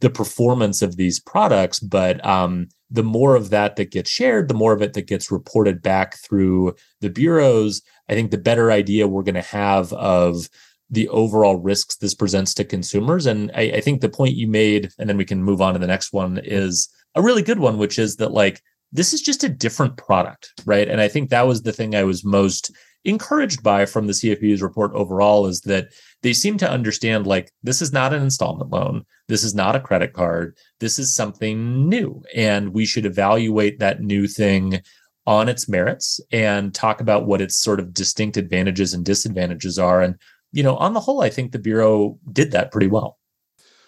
[0.00, 1.80] the performance of these products.
[1.80, 5.32] But um, the more of that that gets shared, the more of it that gets
[5.32, 10.48] reported back through the bureaus, I think the better idea we're going to have of
[10.90, 13.26] the overall risks this presents to consumers.
[13.26, 15.80] And I, I think the point you made, and then we can move on to
[15.80, 19.42] the next one, is a really good one, which is that like this is just
[19.42, 20.88] a different product, right?
[20.88, 22.70] And I think that was the thing I was most
[23.04, 25.88] encouraged by from the CFPB's report overall is that
[26.22, 29.04] they seem to understand like this is not an installment loan.
[29.28, 30.56] This is not a credit card.
[30.80, 32.22] This is something new.
[32.34, 34.80] And we should evaluate that new thing
[35.26, 40.02] on its merits and talk about what its sort of distinct advantages and disadvantages are.
[40.02, 40.16] And,
[40.52, 43.18] you know, on the whole, I think the Bureau did that pretty well.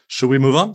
[0.09, 0.75] Should we move on?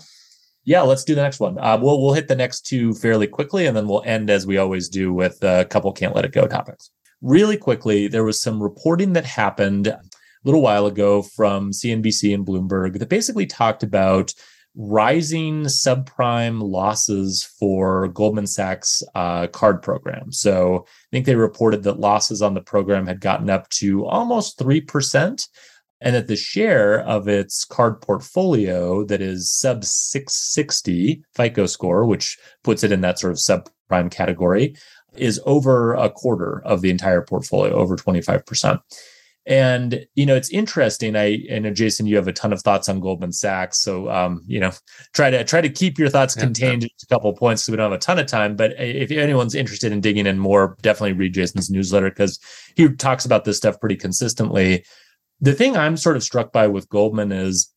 [0.63, 1.58] Yeah, let's do the next one.
[1.58, 4.58] Uh, we'll we'll hit the next two fairly quickly, and then we'll end as we
[4.58, 6.91] always do with a couple can't let it go topics.
[7.22, 10.02] Really quickly, there was some reporting that happened a
[10.44, 14.34] little while ago from CNBC and Bloomberg that basically talked about
[14.76, 20.32] rising subprime losses for Goldman Sachs uh, card program.
[20.32, 24.58] So I think they reported that losses on the program had gotten up to almost
[24.58, 25.48] 3%,
[26.04, 32.38] and that the share of its card portfolio that is sub 660 FICO score, which
[32.64, 34.76] puts it in that sort of subprime category,
[35.15, 38.80] is over a quarter of the entire portfolio, over 25%.
[39.45, 41.15] And you know, it's interesting.
[41.15, 44.43] I, I know Jason, you have a ton of thoughts on Goldman Sachs, so um,
[44.45, 44.71] you know,
[45.13, 46.89] try to try to keep your thoughts yeah, contained yeah.
[46.89, 48.56] to a couple of points because we don't have a ton of time.
[48.56, 52.39] But if anyone's interested in digging in more, definitely read Jason's newsletter because
[52.76, 54.86] he talks about this stuff pretty consistently.
[55.39, 57.74] The thing I'm sort of struck by with Goldman is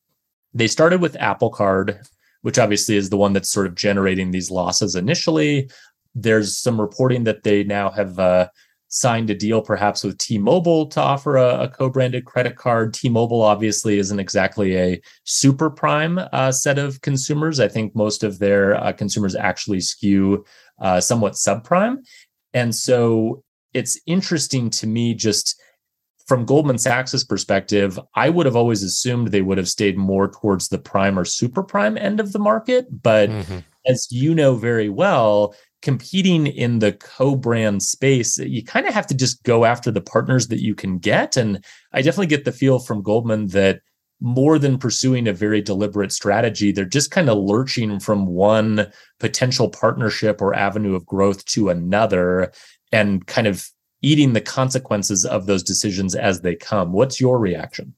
[0.52, 1.98] they started with Apple Card,
[2.42, 5.70] which obviously is the one that's sort of generating these losses initially.
[6.14, 8.48] There's some reporting that they now have uh,
[8.88, 12.94] signed a deal perhaps with T-Mobile to offer a, a co-branded credit card.
[12.94, 17.58] T-Mobile obviously isn't exactly a super prime uh, set of consumers.
[17.58, 20.44] I think most of their uh, consumers actually skew
[20.80, 21.98] uh, somewhat subprime,
[22.52, 25.60] and so it's interesting to me just
[26.26, 30.68] from Goldman Sachs's perspective, I would have always assumed they would have stayed more towards
[30.68, 32.86] the prime or super prime end of the market.
[33.02, 33.58] But mm-hmm.
[33.86, 39.14] as you know very well, competing in the co-brand space you kind of have to
[39.14, 41.36] just go after the partners that you can get.
[41.36, 43.82] And i definitely get the feel from goldman that
[44.20, 49.68] more than pursuing a very deliberate strategy they're just kind of lurching from one potential
[49.68, 52.50] partnership or avenue of growth to another
[52.90, 53.68] and kind of
[54.00, 56.92] eating the consequences of those decisions as they come.
[56.92, 57.94] What's your reaction?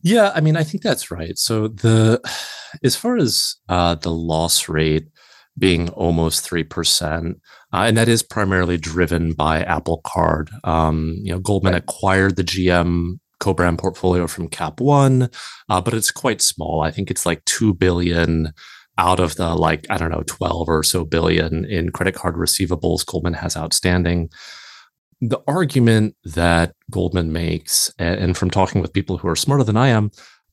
[0.00, 1.36] Yeah i mean i think that's right.
[1.36, 2.20] So the
[2.84, 5.08] as far as uh, the loss rate
[5.58, 7.34] being almost 3%.
[7.72, 10.50] Uh, and that is primarily driven by Apple Card.
[10.64, 11.82] Um, you know, Goldman right.
[11.82, 15.30] acquired the GM co-brand portfolio from Cap One,
[15.68, 16.82] uh, but it's quite small.
[16.82, 18.52] I think it's like 2 billion
[18.96, 23.06] out of the like, I don't know, 12 or so billion in credit card receivables
[23.06, 24.30] Goldman has outstanding.
[25.20, 29.88] The argument that Goldman makes, and from talking with people who are smarter than I
[29.88, 30.10] am,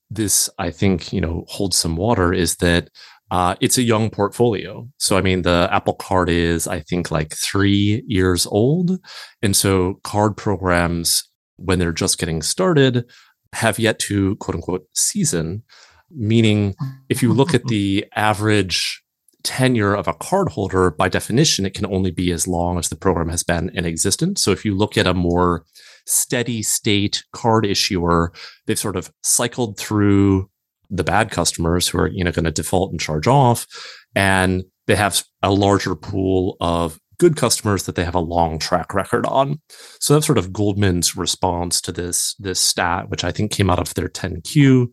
[0.09, 2.89] this I think, you know, holds some water is that
[3.31, 4.87] uh, it's a young portfolio.
[4.97, 8.99] So, I mean, the Apple Card is, I think, like three years old.
[9.41, 13.05] And so, card programs, when they're just getting started,
[13.53, 15.63] have yet to quote unquote season.
[16.11, 16.75] Meaning,
[17.09, 19.01] if you look at the average
[19.43, 23.29] tenure of a cardholder, by definition, it can only be as long as the program
[23.29, 24.43] has been in existence.
[24.43, 25.65] So, if you look at a more
[26.05, 28.31] steady state card issuer,
[28.67, 30.47] they've sort of cycled through
[30.89, 33.67] the bad customers who are you know going to default and charge off
[34.15, 38.93] and they have a larger pool of good customers that they have a long track
[38.93, 39.59] record on.
[39.99, 43.79] So that's sort of goldman's response to this this stat which i think came out
[43.79, 44.87] of their 10q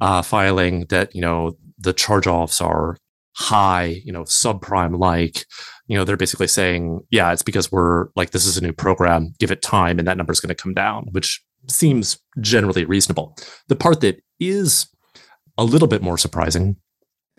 [0.00, 2.96] uh, filing that you know the charge offs are
[3.34, 5.44] high you know subprime like.
[5.88, 9.34] You know they're basically saying yeah it's because we're like this is a new program.
[9.38, 13.36] Give it time and that number is going to come down which seems generally reasonable.
[13.68, 14.88] The part that is
[15.58, 16.76] a little bit more surprising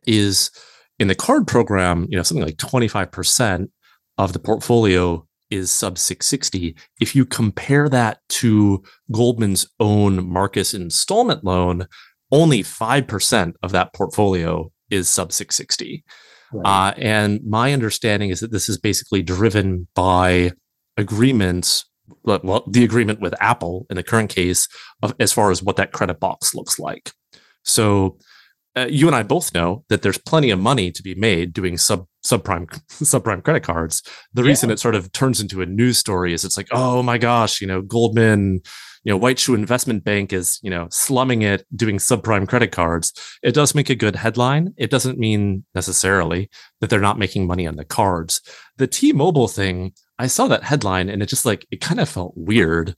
[0.06, 0.52] is
[1.00, 3.70] in the card program, you know, something like 25%
[4.18, 6.76] of the portfolio is sub 660.
[7.00, 11.88] If you compare that to Goldman's own Marcus installment loan,
[12.32, 16.04] only 5% of that portfolio is sub 660.
[16.52, 16.90] Right.
[16.90, 20.52] Uh, and my understanding is that this is basically driven by
[20.98, 21.86] agreements
[22.24, 24.68] well, the agreement with Apple in the current case,
[25.02, 27.12] of, as far as what that credit box looks like.
[27.64, 28.18] So
[28.76, 31.78] uh, you and I both know that there's plenty of money to be made doing
[31.78, 34.02] sub subprime subprime credit cards.
[34.34, 34.50] The yeah.
[34.50, 37.62] reason it sort of turns into a news story is it's like, oh my gosh,
[37.62, 38.62] you know, Goldman,
[39.04, 43.14] you know, White Shoe Investment Bank is, you know, slumming it doing subprime credit cards.
[43.44, 44.74] It does make a good headline.
[44.78, 48.42] It doesn't mean necessarily that they're not making money on the cards.
[48.78, 52.34] The T-Mobile thing, I saw that headline and it just like it kind of felt
[52.36, 52.96] weird.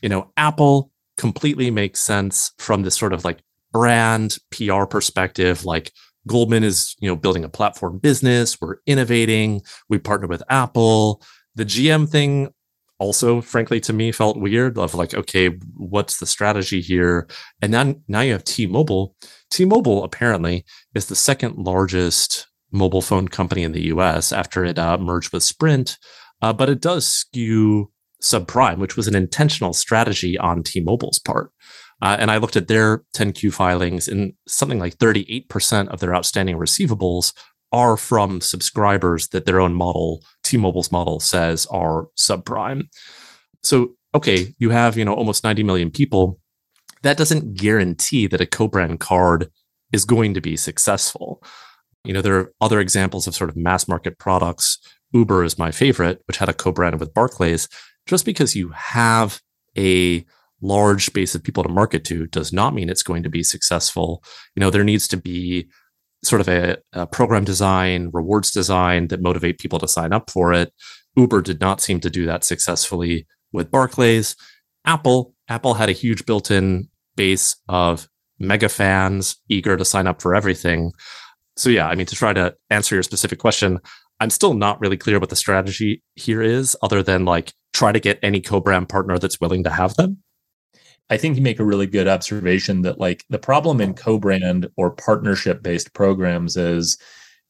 [0.00, 3.40] You know, Apple completely makes sense from this sort of like
[3.72, 5.64] brand PR perspective.
[5.64, 5.92] Like
[6.26, 8.60] Goldman is, you know, building a platform business.
[8.60, 9.62] We're innovating.
[9.88, 11.22] We partner with Apple.
[11.54, 12.50] The GM thing
[12.98, 17.26] also, frankly, to me felt weird of like, okay, what's the strategy here?
[17.62, 19.16] And then now you have T-Mobile.
[19.50, 24.98] T-Mobile apparently is the second largest mobile phone company in the US after it uh,
[24.98, 25.98] merged with Sprint,
[26.42, 27.90] uh, but it does skew
[28.22, 31.50] subprime, which was an intentional strategy on T-Mobile's part.
[32.02, 36.56] Uh, and I looked at their 10Q filings, and something like 38% of their outstanding
[36.56, 37.32] receivables
[37.72, 42.88] are from subscribers that their own model, T-Mobile's model, says are subprime.
[43.62, 46.40] So, okay, you have you know almost 90 million people.
[47.02, 49.50] That doesn't guarantee that a co-brand card
[49.92, 51.42] is going to be successful.
[52.04, 54.78] You know, there are other examples of sort of mass market products.
[55.12, 57.68] Uber is my favorite, which had a co-brand with Barclays.
[58.06, 59.40] Just because you have
[59.76, 60.24] a
[60.60, 64.22] large base of people to market to does not mean it's going to be successful.
[64.54, 65.68] You know, there needs to be
[66.22, 70.52] sort of a, a, program design, rewards design that motivate people to sign up for
[70.52, 70.72] it.
[71.16, 74.36] Uber did not seem to do that successfully with Barclays.
[74.84, 78.08] Apple, Apple had a huge built-in base of
[78.38, 80.92] mega fans eager to sign up for everything.
[81.56, 83.78] So yeah, I mean to try to answer your specific question,
[84.20, 88.00] I'm still not really clear what the strategy here is other than like try to
[88.00, 90.18] get any co-brand partner that's willing to have them.
[91.10, 94.92] I think you make a really good observation that like the problem in co-brand or
[94.92, 96.96] partnership based programs is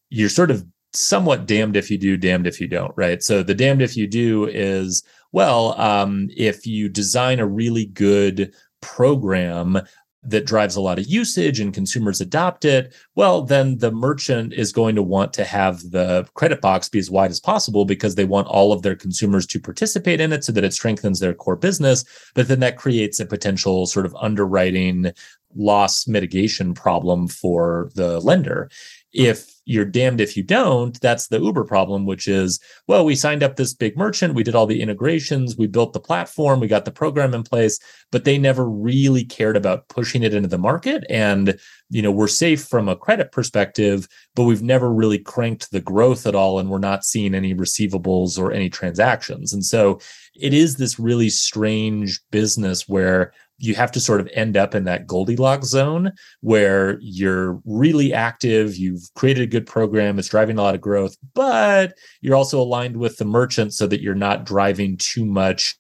[0.08, 3.22] you're sort of somewhat damned if you do, damned if you don't, right?
[3.22, 5.02] So the damned if you do is
[5.32, 9.78] well, um, if you design a really good program
[10.23, 14.73] that drives a lot of usage and consumers adopt it, well, then the merchant is
[14.73, 18.25] going to want to have the credit box be as wide as possible because they
[18.25, 21.57] want all of their consumers to participate in it so that it strengthens their core
[21.57, 22.05] business.
[22.35, 25.12] But then that creates a potential sort of underwriting
[25.57, 28.71] loss mitigation problem for the lender.
[29.12, 31.01] If you're damned if you don't.
[31.01, 32.59] That's the Uber problem, which is,
[32.89, 36.01] well, we signed up this big merchant, we did all the integrations, we built the
[36.01, 37.79] platform, we got the program in place,
[38.11, 41.05] but they never really cared about pushing it into the market.
[41.09, 41.57] And,
[41.89, 46.27] you know, we're safe from a credit perspective, but we've never really cranked the growth
[46.27, 46.59] at all.
[46.59, 49.53] And we're not seeing any receivables or any transactions.
[49.53, 50.01] And so
[50.35, 54.84] it is this really strange business where you have to sort of end up in
[54.84, 60.62] that Goldilocks zone where you're really active, you've created a good program, it's driving a
[60.62, 64.96] lot of growth, but you're also aligned with the merchant so that you're not driving
[64.96, 65.76] too much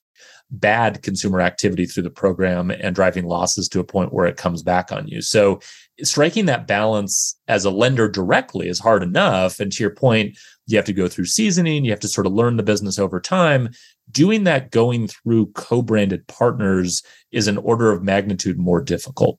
[0.50, 4.62] bad consumer activity through the program and driving losses to a point where it comes
[4.62, 5.22] back on you.
[5.22, 5.60] So
[6.02, 9.60] striking that balance as a lender directly is hard enough.
[9.60, 12.32] And to your point, you have to go through seasoning, you have to sort of
[12.32, 13.70] learn the business over time.
[14.10, 17.02] Doing that going through co branded partners
[17.32, 19.38] is an order of magnitude more difficult.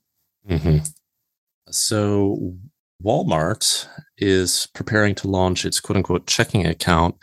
[0.50, 0.80] Mm-hmm.
[1.70, 2.56] So,
[3.04, 7.16] Walmart is preparing to launch its quote unquote checking account.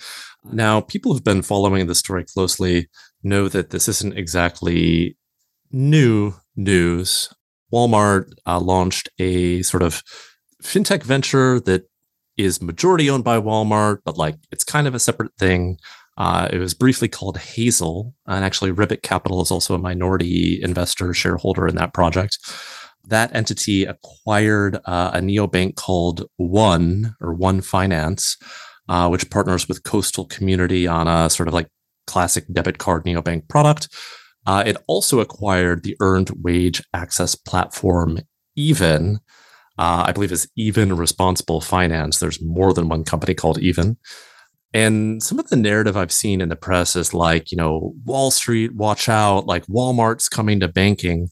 [0.44, 2.88] Now, people who've been following the story closely
[3.22, 5.16] know that this isn't exactly
[5.70, 7.32] new news.
[7.72, 10.02] Walmart uh, launched a sort of
[10.62, 11.88] fintech venture that
[12.36, 15.78] is majority owned by Walmart, but like it's kind of a separate thing.
[16.18, 21.14] Uh, it was briefly called Hazel, and actually Ribbit Capital is also a minority investor
[21.14, 22.38] shareholder in that project.
[23.06, 28.36] That entity acquired uh, a neobank called One or One Finance,
[28.88, 31.68] uh, which partners with Coastal Community on a sort of like
[32.08, 33.88] classic debit card neobank product.
[34.44, 38.18] Uh, it also acquired the earned wage access platform
[38.56, 39.20] Even.
[39.78, 42.18] Uh, I believe is Even Responsible Finance.
[42.18, 43.98] There's more than one company called Even.
[44.74, 48.30] And some of the narrative I've seen in the press is like, you know, Wall
[48.30, 51.28] Street, watch out, like Walmart's coming to banking.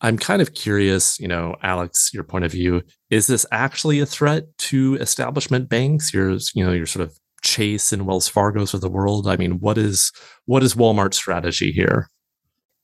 [0.00, 4.06] I'm kind of curious, you know, Alex, your point of view, is this actually a
[4.06, 6.12] threat to establishment banks?
[6.12, 9.26] Your, you know, your sort of Chase and Wells Fargo's of the world.
[9.26, 10.12] I mean, what is
[10.46, 12.08] what is Walmart's strategy here?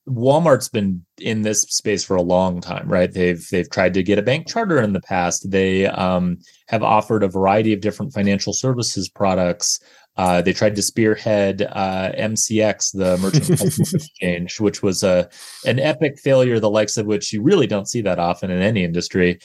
[0.07, 3.13] Walmart's been in this space for a long time, right?
[3.13, 5.51] They've they've tried to get a bank charter in the past.
[5.51, 6.39] They um,
[6.69, 9.81] have offered a variety of different financial services products.
[10.17, 13.51] Uh, they tried to spearhead uh, MCX, the Merchant
[13.95, 15.29] Exchange, which was a
[15.65, 18.85] an epic failure, the likes of which you really don't see that often in any
[18.85, 19.39] industry.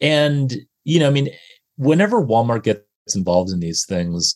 [0.00, 0.54] And
[0.84, 1.28] you know, I mean,
[1.76, 2.82] whenever Walmart gets
[3.14, 4.34] involved in these things,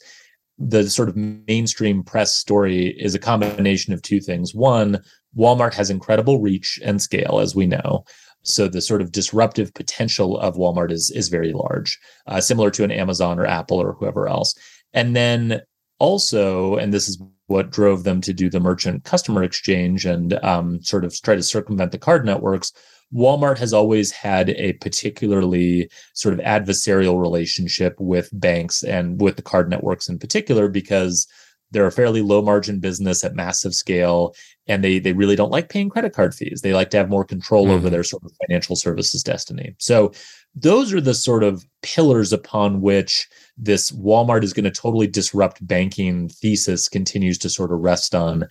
[0.58, 4.54] the sort of mainstream press story is a combination of two things.
[4.54, 5.02] One,
[5.36, 8.04] Walmart has incredible reach and scale, as we know.
[8.42, 12.84] So the sort of disruptive potential of Walmart is is very large, uh, similar to
[12.84, 14.54] an Amazon or Apple or whoever else.
[14.92, 15.62] And then
[15.98, 20.82] also, and this is what drove them to do the merchant customer exchange and um,
[20.82, 22.72] sort of try to circumvent the card networks.
[23.14, 29.42] Walmart has always had a particularly sort of adversarial relationship with banks and with the
[29.42, 31.28] card networks in particular because
[31.72, 34.34] they're a fairly low margin business at massive scale
[34.66, 36.60] and they they really don't like paying credit card fees.
[36.62, 37.74] They like to have more control mm-hmm.
[37.74, 39.74] over their sort of financial services destiny.
[39.78, 40.12] So
[40.54, 45.66] those are the sort of pillars upon which this walmart is going to totally disrupt
[45.66, 48.46] banking thesis continues to sort of rest on.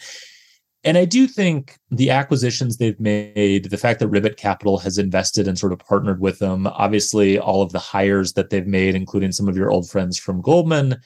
[0.83, 5.47] And I do think the acquisitions they've made, the fact that Ribbit Capital has invested
[5.47, 9.31] and sort of partnered with them, obviously all of the hires that they've made, including
[9.31, 10.97] some of your old friends from Goldman,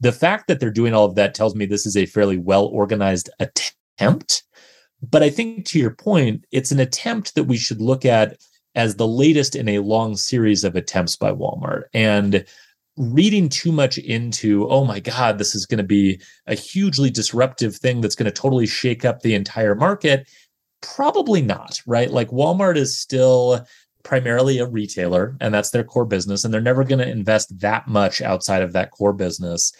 [0.00, 2.66] the fact that they're doing all of that tells me this is a fairly well
[2.66, 4.42] organized attempt.
[5.02, 8.36] But I think to your point, it's an attempt that we should look at
[8.74, 11.84] as the latest in a long series of attempts by Walmart.
[11.94, 12.44] And
[12.96, 17.76] reading too much into, oh my God, this is going to be a hugely disruptive
[17.76, 20.28] thing that's going to totally shake up the entire market.
[20.82, 22.10] Probably not, right?
[22.10, 23.64] Like Walmart is still
[24.08, 27.86] primarily a retailer and that's their core business and they're never going to invest that
[27.86, 29.70] much outside of that core business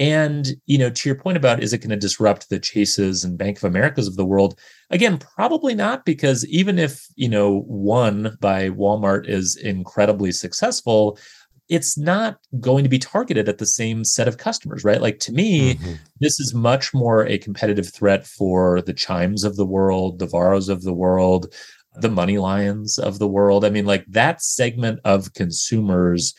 [0.00, 3.38] and you know to your point about is it going to disrupt the chases and
[3.38, 4.58] bank of americas of the world
[4.90, 11.16] again probably not because even if you know one by walmart is incredibly successful
[11.68, 15.00] it's not going to be targeted at the same set of customers, right?
[15.00, 15.94] Like to me, mm-hmm.
[16.20, 20.68] this is much more a competitive threat for the Chimes of the world, the Varos
[20.68, 21.52] of the world,
[22.00, 23.64] the MoneyLions of the world.
[23.64, 26.34] I mean, like that segment of consumers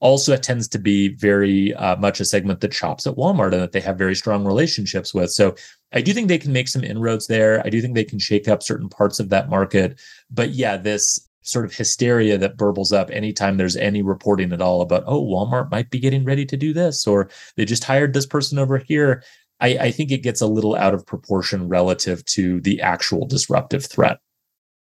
[0.00, 3.72] also tends to be very uh, much a segment that shops at Walmart and that
[3.72, 5.30] they have very strong relationships with.
[5.30, 5.54] So
[5.92, 7.62] I do think they can make some inroads there.
[7.64, 9.98] I do think they can shake up certain parts of that market.
[10.30, 14.82] But yeah, this sort of hysteria that burbles up anytime there's any reporting at all
[14.82, 18.26] about, oh, Walmart might be getting ready to do this, or they just hired this
[18.26, 19.22] person over here.
[19.60, 23.86] I, I think it gets a little out of proportion relative to the actual disruptive
[23.86, 24.18] threat.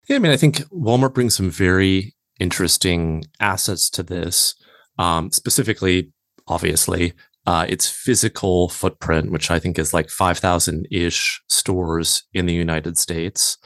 [0.09, 4.55] Yeah, I mean, I think Walmart brings some very interesting assets to this.
[4.99, 6.13] Um, specifically,
[6.49, 7.15] obviously,
[7.47, 12.99] uh, its physical footprint, which I think is like 5,000 ish stores in the United
[12.99, 13.57] States.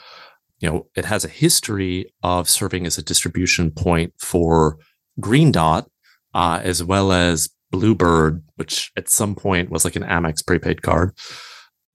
[0.60, 4.78] You know, it has a history of serving as a distribution point for
[5.20, 5.88] Green Dot,
[6.34, 11.12] uh, as well as Bluebird, which at some point was like an Amex prepaid card.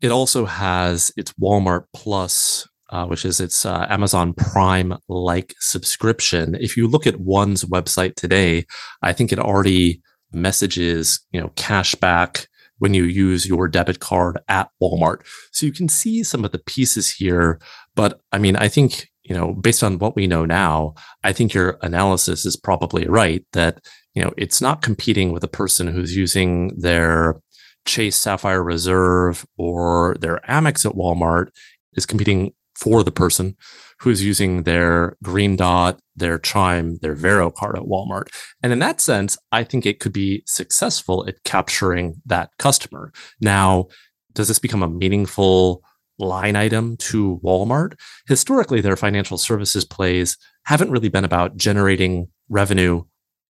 [0.01, 6.55] It also has its Walmart Plus uh, which is its uh, Amazon Prime like subscription.
[6.55, 8.65] If you look at one's website today,
[9.01, 12.47] I think it already messages, you know, cash back
[12.79, 15.21] when you use your debit card at Walmart.
[15.51, 17.59] So you can see some of the pieces here.
[17.95, 21.53] But I mean, I think, you know, based on what we know now, I think
[21.53, 23.85] your analysis is probably right that,
[24.15, 27.41] you know, it's not competing with a person who's using their
[27.85, 31.49] Chase Sapphire Reserve or their Amex at Walmart
[31.93, 33.55] is competing for the person
[33.99, 38.29] who's using their green dot, their chime, their Varo card at Walmart.
[38.63, 43.11] And in that sense, I think it could be successful at capturing that customer.
[43.41, 43.87] Now,
[44.33, 45.83] does this become a meaningful
[46.17, 47.99] line item to Walmart?
[48.27, 53.03] Historically, their financial services plays haven't really been about generating revenue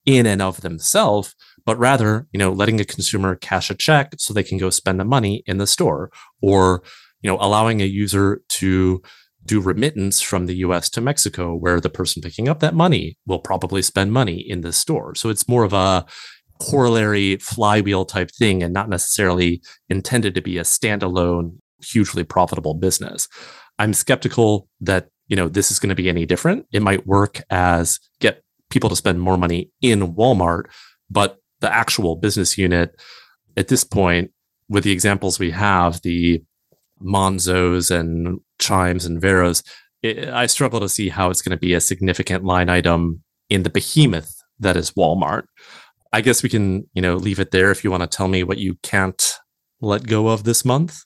[0.06, 4.34] in and of themselves, but rather, you know, letting a consumer cash a check so
[4.34, 6.10] they can go spend the money in the store
[6.42, 6.82] or
[7.22, 9.02] you know, allowing a user to
[9.46, 13.40] do remittance from the US to Mexico, where the person picking up that money will
[13.40, 15.16] probably spend money in the store.
[15.16, 16.06] So it's more of a
[16.60, 23.28] corollary flywheel type thing and not necessarily intended to be a standalone, hugely profitable business.
[23.80, 26.66] I'm skeptical that, you know, this is going to be any different.
[26.72, 30.64] It might work as get people to spend more money in Walmart,
[31.10, 33.00] but the actual business unit
[33.56, 34.32] at this point,
[34.70, 36.44] with the examples we have, the
[37.04, 39.64] Monzos and Chimes and Varos,
[40.02, 43.64] it, I struggle to see how it's going to be a significant line item in
[43.64, 45.44] the behemoth that is Walmart.
[46.14, 48.44] I guess we can, you know, leave it there if you want to tell me
[48.44, 49.38] what you can't
[49.82, 51.04] let go of this month.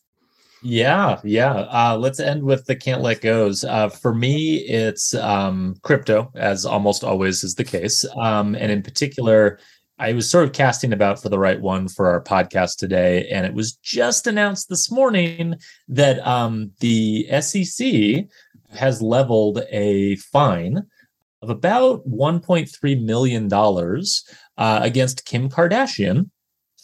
[0.63, 1.53] Yeah, yeah.
[1.53, 3.63] Uh, let's end with the can't let goes.
[3.63, 8.83] Uh, for me, it's um, crypto, as almost always is the case, um, and in
[8.83, 9.59] particular,
[10.01, 13.45] I was sort of casting about for the right one for our podcast today, and
[13.45, 18.25] it was just announced this morning that um, the SEC
[18.71, 20.87] has leveled a fine
[21.43, 24.27] of about 1.3 million dollars
[24.57, 26.31] uh, against Kim Kardashian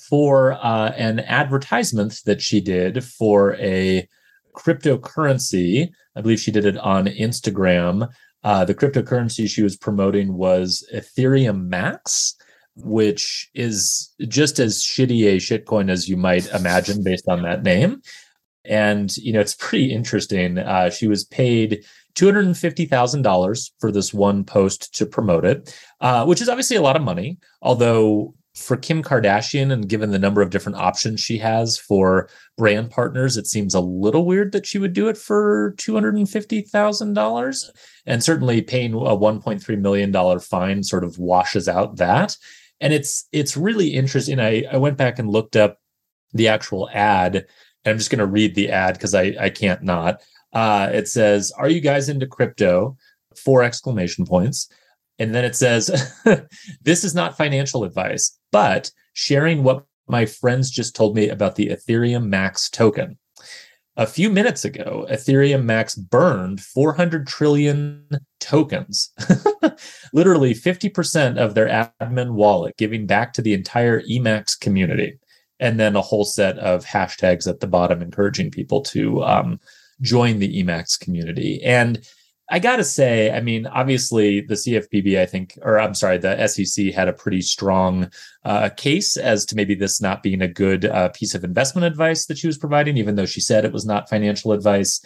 [0.07, 4.07] for uh, an advertisement that she did for a
[4.55, 5.89] cryptocurrency.
[6.15, 8.09] I believe she did it on Instagram.
[8.43, 12.35] Uh, the cryptocurrency she was promoting was Ethereum Max
[12.83, 18.01] which is just as shitty a shitcoin as you might imagine based on that name.
[18.65, 20.57] And, you know, it's pretty interesting.
[20.57, 26.49] Uh, she was paid $250,000 for this one post to promote it, uh, which is
[26.49, 27.37] obviously a lot of money.
[27.61, 32.89] Although, for Kim Kardashian, and given the number of different options she has for brand
[32.89, 37.69] partners, it seems a little weird that she would do it for $250,000.
[38.07, 42.35] And certainly paying a $1.3 million fine sort of washes out that.
[42.79, 44.39] And it's it's really interesting.
[44.39, 45.79] I, I went back and looked up
[46.33, 47.45] the actual ad, and
[47.85, 50.21] I'm just going to read the ad because I, I can't not.
[50.53, 52.97] Uh, it says, "Are you guys into crypto?"
[53.35, 54.69] Four exclamation points,
[55.19, 56.13] and then it says,
[56.81, 61.67] "This is not financial advice, but sharing what my friends just told me about the
[61.69, 63.17] Ethereum Max token."
[63.97, 68.07] A few minutes ago, Ethereum Max burned 400 trillion
[68.39, 69.11] tokens,
[70.13, 75.17] literally 50% of their admin wallet, giving back to the entire Emax community.
[75.59, 79.59] And then a whole set of hashtags at the bottom encouraging people to um,
[80.01, 81.59] join the Emax community.
[81.63, 82.07] And
[82.49, 86.47] I got to say, I mean, obviously the CFPB, I think, or I'm sorry, the
[86.47, 88.09] SEC had a pretty strong
[88.45, 92.25] uh, case as to maybe this not being a good uh, piece of investment advice
[92.27, 95.03] that she was providing, even though she said it was not financial advice.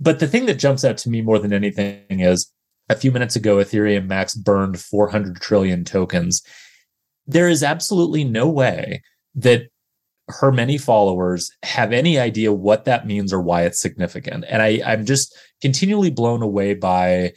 [0.00, 2.50] But the thing that jumps out to me more than anything is
[2.88, 6.42] a few minutes ago, Ethereum Max burned 400 trillion tokens.
[7.26, 9.02] There is absolutely no way
[9.34, 9.68] that
[10.28, 14.44] her many followers have any idea what that means or why it's significant.
[14.48, 17.32] And I, I'm just continually blown away by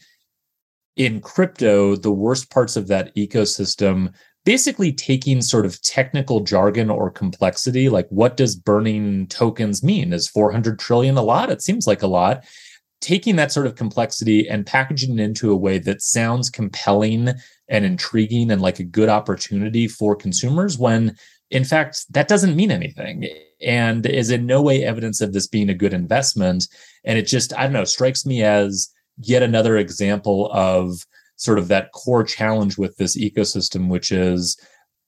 [0.96, 4.14] in crypto, the worst parts of that ecosystem
[4.46, 10.14] basically taking sort of technical jargon or complexity like what does burning tokens mean?
[10.14, 11.50] Is 400 trillion a lot?
[11.50, 12.46] It seems like a lot.
[13.02, 17.30] Taking that sort of complexity and packaging it into a way that sounds compelling
[17.68, 21.16] and intriguing and like a good opportunity for consumers when
[21.52, 23.28] in fact, that doesn't mean anything
[23.62, 26.68] and is in no way evidence of this being a good investment.
[27.04, 28.90] And it just, I don't know, strikes me as
[29.20, 31.06] yet another example of
[31.38, 34.58] sort of that core challenge with this ecosystem, which is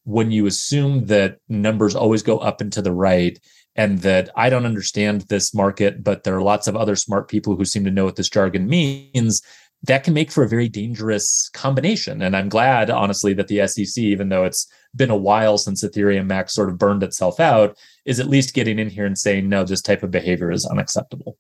[0.04, 3.40] when you assume that numbers always go up and to the right
[3.76, 7.56] and that I don't understand this market, but there are lots of other smart people
[7.56, 9.42] who seem to know what this jargon means
[9.84, 12.22] that can make for a very dangerous combination.
[12.22, 16.28] And I'm glad, honestly, that the SEC, even though it's been a while since Ethereum
[16.28, 19.64] Max sort of burned itself out, is at least getting in here and saying, no,
[19.64, 21.38] this type of behavior is unacceptable.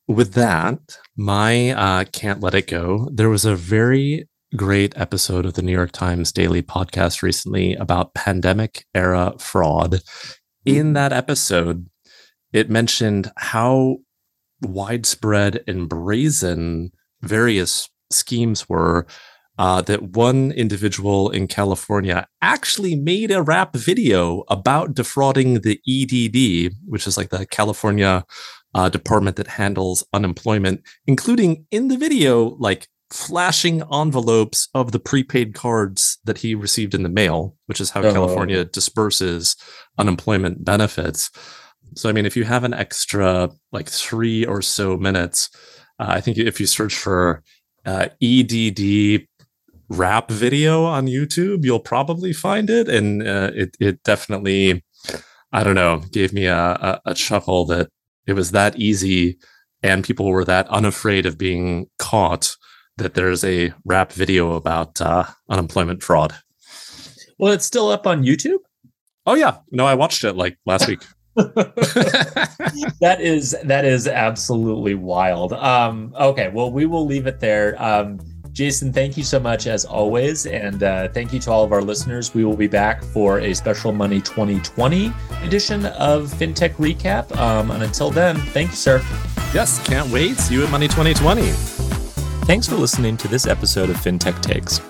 [0.06, 3.08] With that, my uh, can't let it go.
[3.12, 8.14] There was a very great episode of the New York Times daily podcast recently about
[8.14, 10.00] pandemic era fraud.
[10.64, 11.86] In that episode,
[12.52, 13.98] it mentioned how
[14.62, 16.92] widespread and brazen
[17.22, 19.06] various schemes were
[19.58, 26.72] uh, that one individual in California actually made a rap video about defrauding the EDD,
[26.86, 28.24] which is like the California
[28.74, 35.54] uh, department that handles unemployment, including in the video, like flashing envelopes of the prepaid
[35.54, 38.12] cards that he received in the mail, which is how oh.
[38.12, 39.56] California disperses
[39.98, 41.30] unemployment benefits.
[41.94, 45.50] So, I mean, if you have an extra like three or so minutes,
[45.98, 47.42] uh, I think if you search for
[47.84, 49.26] uh, EDD
[49.88, 52.88] rap video on YouTube, you'll probably find it.
[52.88, 54.84] And uh, it, it definitely,
[55.52, 57.88] I don't know, gave me a, a, a chuckle that
[58.26, 59.38] it was that easy
[59.82, 62.56] and people were that unafraid of being caught
[62.96, 66.34] that there's a rap video about uh, unemployment fraud.
[67.38, 68.58] Well, it's still up on YouTube.
[69.24, 71.02] Oh yeah, no, I watched it like last week.
[73.00, 75.52] that is that is absolutely wild.
[75.52, 77.80] Um, okay, well, we will leave it there.
[77.80, 78.18] Um,
[78.58, 80.44] Jason, thank you so much as always.
[80.46, 82.34] And uh, thank you to all of our listeners.
[82.34, 85.12] We will be back for a special Money 2020
[85.44, 87.36] edition of FinTech Recap.
[87.36, 88.98] Um, and until then, thank you, sir.
[89.54, 90.38] Yes, can't wait.
[90.38, 91.52] See you at Money 2020.
[92.46, 94.80] Thanks for listening to this episode of FinTech Takes.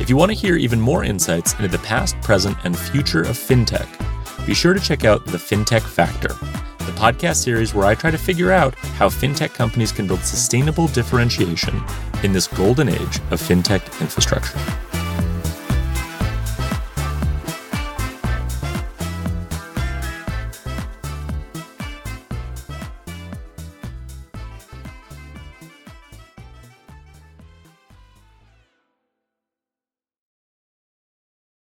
[0.00, 3.36] If you want to hear even more insights into the past, present, and future of
[3.36, 4.13] FinTech,
[4.46, 8.18] be sure to check out the FinTech Factor, the podcast series where I try to
[8.18, 11.82] figure out how FinTech companies can build sustainable differentiation
[12.22, 14.58] in this golden age of FinTech infrastructure.